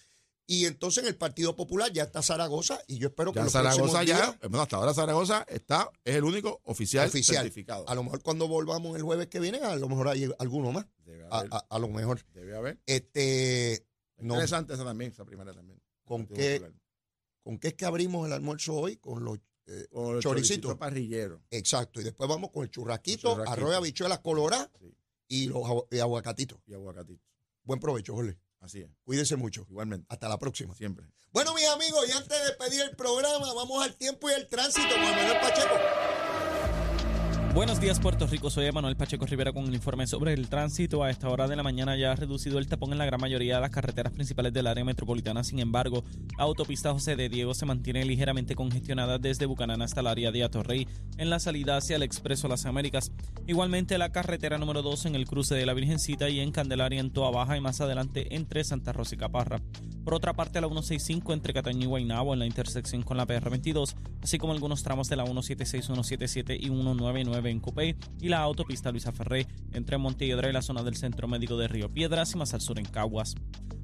Y 0.47 0.67
entonces 0.67 1.03
en 1.05 1.09
el 1.09 1.17
Partido 1.17 1.57
Popular 1.57 1.91
ya 1.91 2.03
está 2.03 2.21
Zaragoza 2.23 2.79
y 2.87 2.99
yo 2.99 3.09
espero 3.09 3.33
que 3.33 3.39
Ya 3.39 3.45
los 3.45 3.53
Zaragoza 3.53 3.79
próximos 3.83 4.07
ya, 4.07 4.17
días, 4.17 4.39
bueno, 4.43 4.61
hasta 4.63 4.77
ahora 4.77 4.93
Zaragoza 4.93 5.47
está, 5.49 5.91
es 6.05 6.17
el 6.17 6.25
único 6.25 6.61
oficial, 6.65 7.09
Oficial. 7.09 7.45
certificado. 7.45 7.89
a 7.89 7.95
lo 7.95 8.03
mejor 8.05 8.23
cuando 8.23 8.47
volvamos 8.47 8.95
el 8.97 9.03
jueves 9.03 9.29
que 9.29 9.41
viene, 9.41 9.59
a 9.59 9.75
lo 9.77 9.89
mejor 9.89 10.09
hay 10.09 10.31
alguno 10.39 10.71
más. 10.71 10.87
Debe 10.99 11.25
A, 11.31 11.39
haber, 11.39 11.49
a- 11.55 11.67
a 11.71 11.79
lo 11.79 11.89
mejor. 11.89 12.21
debe 12.35 12.55
haber. 12.57 12.79
Este, 12.85 13.87
no, 14.19 14.35
Interesante 14.35 14.75
esa 14.75 14.85
también, 14.85 15.13
esa 15.13 15.25
primaria 15.25 15.55
también. 15.55 15.81
¿con 16.05 16.27
qué, 16.27 16.61
Popular. 16.61 16.81
¿con 17.43 17.59
qué 17.59 17.69
es 17.69 17.75
que 17.75 17.87
abrimos 17.87 18.27
el 18.27 18.33
almuerzo 18.35 18.75
hoy? 18.75 18.97
Con 18.97 19.25
los 19.25 19.39
eh, 19.67 19.87
choricitos. 19.91 20.23
choricitos 20.23 20.77
parrilleros. 20.77 21.41
Exacto. 21.51 22.03
Y 22.03 22.05
después 22.05 22.29
vamos 22.29 22.51
con 22.51 22.65
el 22.65 22.71
churraquito, 22.71 23.29
El 23.31 23.35
churraquito. 23.37 23.51
arroz 23.53 23.73
y 23.73 23.77
habichuelas 23.77 24.19
coloradas 24.21 24.69
Sí. 24.79 24.95
y 25.29 25.47
los 25.47 25.63
agu- 25.63 25.87
y 25.91 26.01
aguacatitos. 26.01 26.59
y 26.67 26.75
aguacatitos. 26.75 27.25
Buen 27.63 27.81
provecho, 27.81 28.15
Jorge. 28.15 28.37
Así 28.65 28.81
es, 28.81 28.89
Cuídense 29.05 29.37
mucho. 29.37 29.67
igualmente, 29.69 30.07
Hasta 30.09 30.27
la 30.29 30.39
próxima. 30.39 30.75
siempre. 30.75 31.07
Bueno, 31.33 31.53
mis 31.53 31.67
amigos, 31.69 32.09
y 32.09 32.13
antes 32.13 32.29
de 32.39 32.45
despedir 32.47 32.81
el 32.81 32.97
programa, 32.97 33.53
vamos 33.53 33.85
al 33.85 33.95
tiempo 33.97 34.31
y 34.31 34.33
el 34.33 34.47
tránsito 34.49 34.89
con 34.95 35.03
Manuel 35.03 35.39
Pacheco. 35.41 35.75
Buenos 37.55 37.81
días 37.81 38.01
Puerto 38.01 38.27
Rico, 38.27 38.51
soy 38.51 38.67
Emanuel 38.67 38.97
Pacheco 38.97 39.27
Rivera 39.27 39.53
con 39.53 39.65
el 39.67 39.75
informe 39.75 40.09
sobre 40.09 40.33
el 40.33 40.49
tránsito. 40.49 41.05
A 41.05 41.11
esta 41.11 41.29
hora 41.29 41.47
de 41.47 41.55
la 41.55 41.63
mañana 41.63 41.97
ya 41.97 42.11
ha 42.11 42.17
reducido 42.17 42.59
el 42.59 42.67
tapón 42.67 42.91
en 42.91 42.99
la 42.99 43.07
gran 43.07 43.21
mayoría 43.21 43.55
de 43.55 43.61
las 43.61 43.71
carreteras 43.71 44.13
principales 44.13 44.53
del 44.53 44.67
área 44.67 44.85
metropolitana. 44.85 45.45
Sin 45.45 45.61
embargo, 45.61 46.03
autopista 46.37 46.93
José 46.93 47.15
de 47.15 47.29
Diego 47.29 47.55
se 47.55 47.65
mantiene 47.65 48.05
ligeramente 48.05 48.57
congestionada 48.57 49.19
desde 49.19 49.47
Bucanán 49.47 49.83
hasta 49.83 50.01
el 50.01 50.09
área 50.09 50.33
de 50.33 50.43
Atorrey 50.43 50.89
en 51.17 51.31
la 51.31 51.39
salida 51.39 51.77
hacia 51.77 51.95
el 51.95 52.03
Expreso 52.03 52.49
Las 52.49 52.67
Américas. 52.67 53.13
Igualmente 53.47 53.99
la 53.99 54.11
carretera 54.11 54.59
número 54.59 54.83
2 54.83 55.07
en 55.07 55.15
el 55.15 55.27
cruce 55.27 55.55
de 55.55 55.65
la 55.65 55.75
Virgencita 55.75 56.29
y 56.29 56.41
en 56.41 56.51
Candelaria 56.51 56.99
en 56.99 57.13
Toa 57.13 57.31
Baja 57.31 57.57
y 57.57 57.61
más 57.61 57.81
adelante 57.81 58.35
entre 58.35 58.65
Santa 58.65 58.93
Rosa 58.93 59.15
y 59.15 59.19
Caparra. 59.19 59.61
Por 60.05 60.13
otra 60.13 60.35
parte, 60.35 60.61
la 60.61 60.67
165 60.67 61.33
entre 61.33 61.55
Cataño 61.55 61.85
y 61.85 61.87
Guaynabo 61.87 62.35
en 62.35 62.41
la 62.41 62.47
intersección 62.47 63.03
con 63.03 63.17
la 63.17 63.27
PR22, 63.27 63.95
así 64.23 64.37
como 64.37 64.53
algunos 64.53 64.83
tramos 64.83 65.09
de 65.09 65.17
la 65.17 65.25
176, 65.25 65.87
177 65.87 66.57
y 66.57 66.67
199 66.67 67.44
en 67.51 67.61
Cupey 67.61 67.97
y 68.21 68.29
la 68.29 68.41
autopista 68.41 68.91
Luisa 68.91 69.13
Ferré 69.13 69.47
entre 69.73 69.99
Montelledra 69.99 70.49
y 70.49 70.53
la 70.53 70.63
zona 70.63 70.83
del 70.83 70.97
Centro 70.97 71.29
Médico 71.29 71.57
de 71.57 71.69
Río 71.69 71.93
Piedras 71.93 72.35
y 72.35 72.39
más 72.39 72.55
al 72.55 72.61
sur 72.61 72.79
en 72.79 72.87
Caguas. 72.87 73.35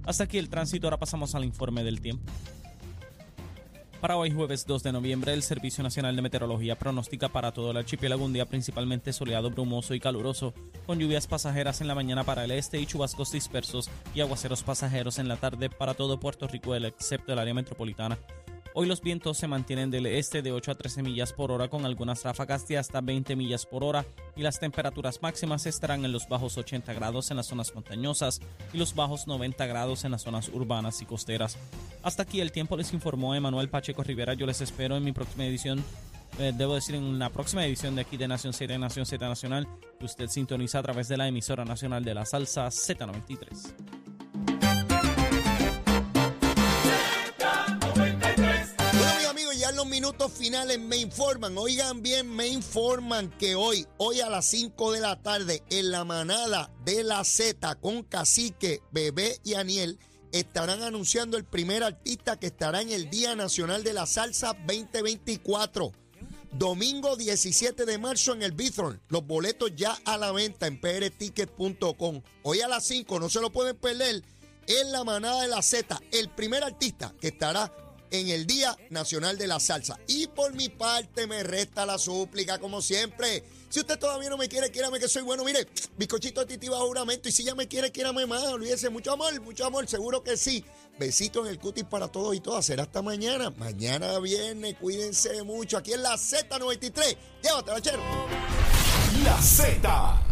Hasta 0.04 0.24
aquí 0.24 0.38
el 0.38 0.48
tránsito, 0.48 0.86
ahora 0.86 0.98
pasamos 0.98 1.34
al 1.34 1.44
informe 1.44 1.84
del 1.84 2.00
tiempo. 2.00 2.30
Para 4.00 4.16
hoy 4.16 4.30
jueves 4.30 4.64
2 4.66 4.82
de 4.82 4.92
noviembre, 4.92 5.34
el 5.34 5.42
Servicio 5.42 5.84
Nacional 5.84 6.16
de 6.16 6.22
Meteorología 6.22 6.78
pronostica 6.78 7.28
para 7.28 7.52
todo 7.52 7.70
el 7.70 7.76
archipiélago 7.76 8.24
un 8.24 8.32
día 8.32 8.46
principalmente 8.46 9.12
soleado, 9.12 9.50
brumoso 9.50 9.92
y 9.92 10.00
caluroso, 10.00 10.54
con 10.86 10.98
lluvias 10.98 11.26
pasajeras 11.26 11.82
en 11.82 11.86
la 11.86 11.94
mañana 11.94 12.24
para 12.24 12.44
el 12.44 12.50
este 12.52 12.80
y 12.80 12.86
chubascos 12.86 13.30
dispersos 13.30 13.90
y 14.14 14.22
aguaceros 14.22 14.62
pasajeros 14.62 15.18
en 15.18 15.28
la 15.28 15.36
tarde 15.36 15.68
para 15.68 15.92
todo 15.92 16.18
Puerto 16.18 16.48
Rico, 16.48 16.74
excepto 16.74 17.34
el 17.34 17.38
área 17.38 17.52
metropolitana. 17.52 18.18
Hoy 18.72 18.86
los 18.86 19.00
vientos 19.00 19.36
se 19.36 19.48
mantienen 19.48 19.90
del 19.90 20.06
este 20.06 20.42
de 20.42 20.52
8 20.52 20.70
a 20.70 20.74
13 20.76 21.02
millas 21.02 21.32
por 21.32 21.50
hora 21.50 21.66
con 21.66 21.84
algunas 21.84 22.22
ráfagas 22.22 22.68
de 22.68 22.78
hasta 22.78 23.00
20 23.00 23.34
millas 23.34 23.66
por 23.66 23.82
hora 23.82 24.06
y 24.36 24.42
las 24.42 24.60
temperaturas 24.60 25.20
máximas 25.20 25.66
estarán 25.66 26.04
en 26.04 26.12
los 26.12 26.28
bajos 26.28 26.56
80 26.56 26.92
grados 26.92 27.32
en 27.32 27.38
las 27.38 27.46
zonas 27.46 27.74
montañosas 27.74 28.40
y 28.72 28.78
los 28.78 28.94
bajos 28.94 29.26
90 29.26 29.66
grados 29.66 30.04
en 30.04 30.12
las 30.12 30.22
zonas 30.22 30.48
urbanas 30.50 31.02
y 31.02 31.04
costeras. 31.04 31.58
Hasta 32.04 32.22
aquí 32.22 32.40
el 32.40 32.52
tiempo 32.52 32.76
les 32.76 32.92
informó 32.92 33.34
Emanuel 33.34 33.68
Pacheco 33.68 34.04
Rivera. 34.04 34.34
Yo 34.34 34.46
les 34.46 34.60
espero 34.60 34.96
en 34.96 35.02
mi 35.02 35.10
próxima 35.10 35.44
edición. 35.46 35.82
eh, 36.38 36.52
debo 36.56 36.76
decir, 36.76 36.94
en 36.94 37.02
una 37.02 37.28
próxima 37.28 37.66
edición 37.66 37.96
de 37.96 38.02
aquí 38.02 38.16
de 38.16 38.28
Nación 38.28 38.52
Z 38.52 38.78
Nación 38.78 39.04
Z 39.04 39.28
Nacional, 39.28 39.66
que 39.98 40.04
usted 40.04 40.28
sintoniza 40.28 40.78
a 40.78 40.82
través 40.82 41.08
de 41.08 41.16
la 41.16 41.26
emisora 41.26 41.64
nacional 41.64 42.04
de 42.04 42.14
la 42.14 42.24
salsa 42.24 42.68
Z93. 42.68 43.99
Minutos 49.90 50.32
finales 50.32 50.78
me 50.78 50.96
informan, 50.96 51.58
oigan 51.58 52.00
bien, 52.00 52.34
me 52.34 52.46
informan 52.46 53.28
que 53.38 53.56
hoy, 53.56 53.86
hoy 53.98 54.20
a 54.20 54.30
las 54.30 54.46
5 54.46 54.92
de 54.92 55.00
la 55.00 55.20
tarde, 55.20 55.64
en 55.68 55.90
la 55.90 56.04
manada 56.04 56.72
de 56.84 57.02
la 57.02 57.24
Z 57.24 57.74
con 57.80 58.04
Cacique, 58.04 58.80
Bebé 58.92 59.40
y 59.44 59.54
Aniel, 59.54 59.98
estarán 60.30 60.82
anunciando 60.82 61.36
el 61.36 61.44
primer 61.44 61.82
artista 61.82 62.38
que 62.38 62.46
estará 62.46 62.80
en 62.80 62.90
el 62.90 63.10
Día 63.10 63.34
Nacional 63.34 63.82
de 63.82 63.92
la 63.92 64.06
Salsa 64.06 64.56
2024. 64.66 65.90
Domingo 66.52 67.16
17 67.16 67.84
de 67.84 67.98
marzo 67.98 68.32
en 68.32 68.42
el 68.42 68.52
Bithorn. 68.52 69.00
Los 69.08 69.26
boletos 69.26 69.72
ya 69.74 69.98
a 70.04 70.16
la 70.16 70.30
venta 70.30 70.68
en 70.68 70.80
prticket.com. 70.80 72.22
Hoy 72.44 72.60
a 72.60 72.68
las 72.68 72.84
5, 72.86 73.18
no 73.18 73.28
se 73.28 73.40
lo 73.40 73.50
pueden 73.50 73.76
perder. 73.76 74.22
En 74.68 74.92
la 74.92 75.02
manada 75.02 75.42
de 75.42 75.48
la 75.48 75.62
Z, 75.62 76.00
el 76.12 76.28
primer 76.28 76.62
artista 76.62 77.12
que 77.20 77.28
estará 77.28 77.72
en 78.10 78.28
el 78.28 78.46
Día 78.46 78.76
Nacional 78.90 79.38
de 79.38 79.46
la 79.46 79.60
Salsa. 79.60 79.98
Y 80.06 80.26
por 80.26 80.54
mi 80.54 80.68
parte 80.68 81.26
me 81.26 81.42
resta 81.42 81.86
la 81.86 81.98
súplica, 81.98 82.58
como 82.58 82.82
siempre. 82.82 83.42
Si 83.68 83.80
usted 83.80 83.98
todavía 83.98 84.28
no 84.28 84.36
me 84.36 84.48
quiere, 84.48 84.70
quiérame 84.70 84.98
que 84.98 85.08
soy 85.08 85.22
bueno. 85.22 85.44
Mire, 85.44 85.68
bizcochito 85.96 86.40
de 86.40 86.46
titi 86.46 86.68
bajo 86.68 86.88
juramento. 86.88 87.28
Y 87.28 87.32
si 87.32 87.44
ya 87.44 87.54
me 87.54 87.68
quiere, 87.68 87.92
quiérame 87.92 88.26
más. 88.26 88.42
Olvídese, 88.44 88.90
mucho 88.90 89.12
amor, 89.12 89.40
mucho 89.40 89.64
amor, 89.64 89.86
seguro 89.86 90.22
que 90.22 90.36
sí. 90.36 90.64
Besito 90.98 91.44
en 91.44 91.52
el 91.52 91.58
cutis 91.58 91.84
para 91.84 92.08
todos 92.08 92.34
y 92.34 92.40
todas. 92.40 92.66
Será 92.66 92.82
hasta 92.82 93.00
mañana. 93.00 93.50
Mañana 93.50 94.18
viernes, 94.18 94.76
cuídense 94.80 95.42
mucho. 95.44 95.78
Aquí 95.78 95.92
en 95.92 96.02
la 96.02 96.14
Z93. 96.14 97.16
Llévatela, 97.42 97.80
chero. 97.80 98.02
La 99.24 99.40
Z 99.40 100.29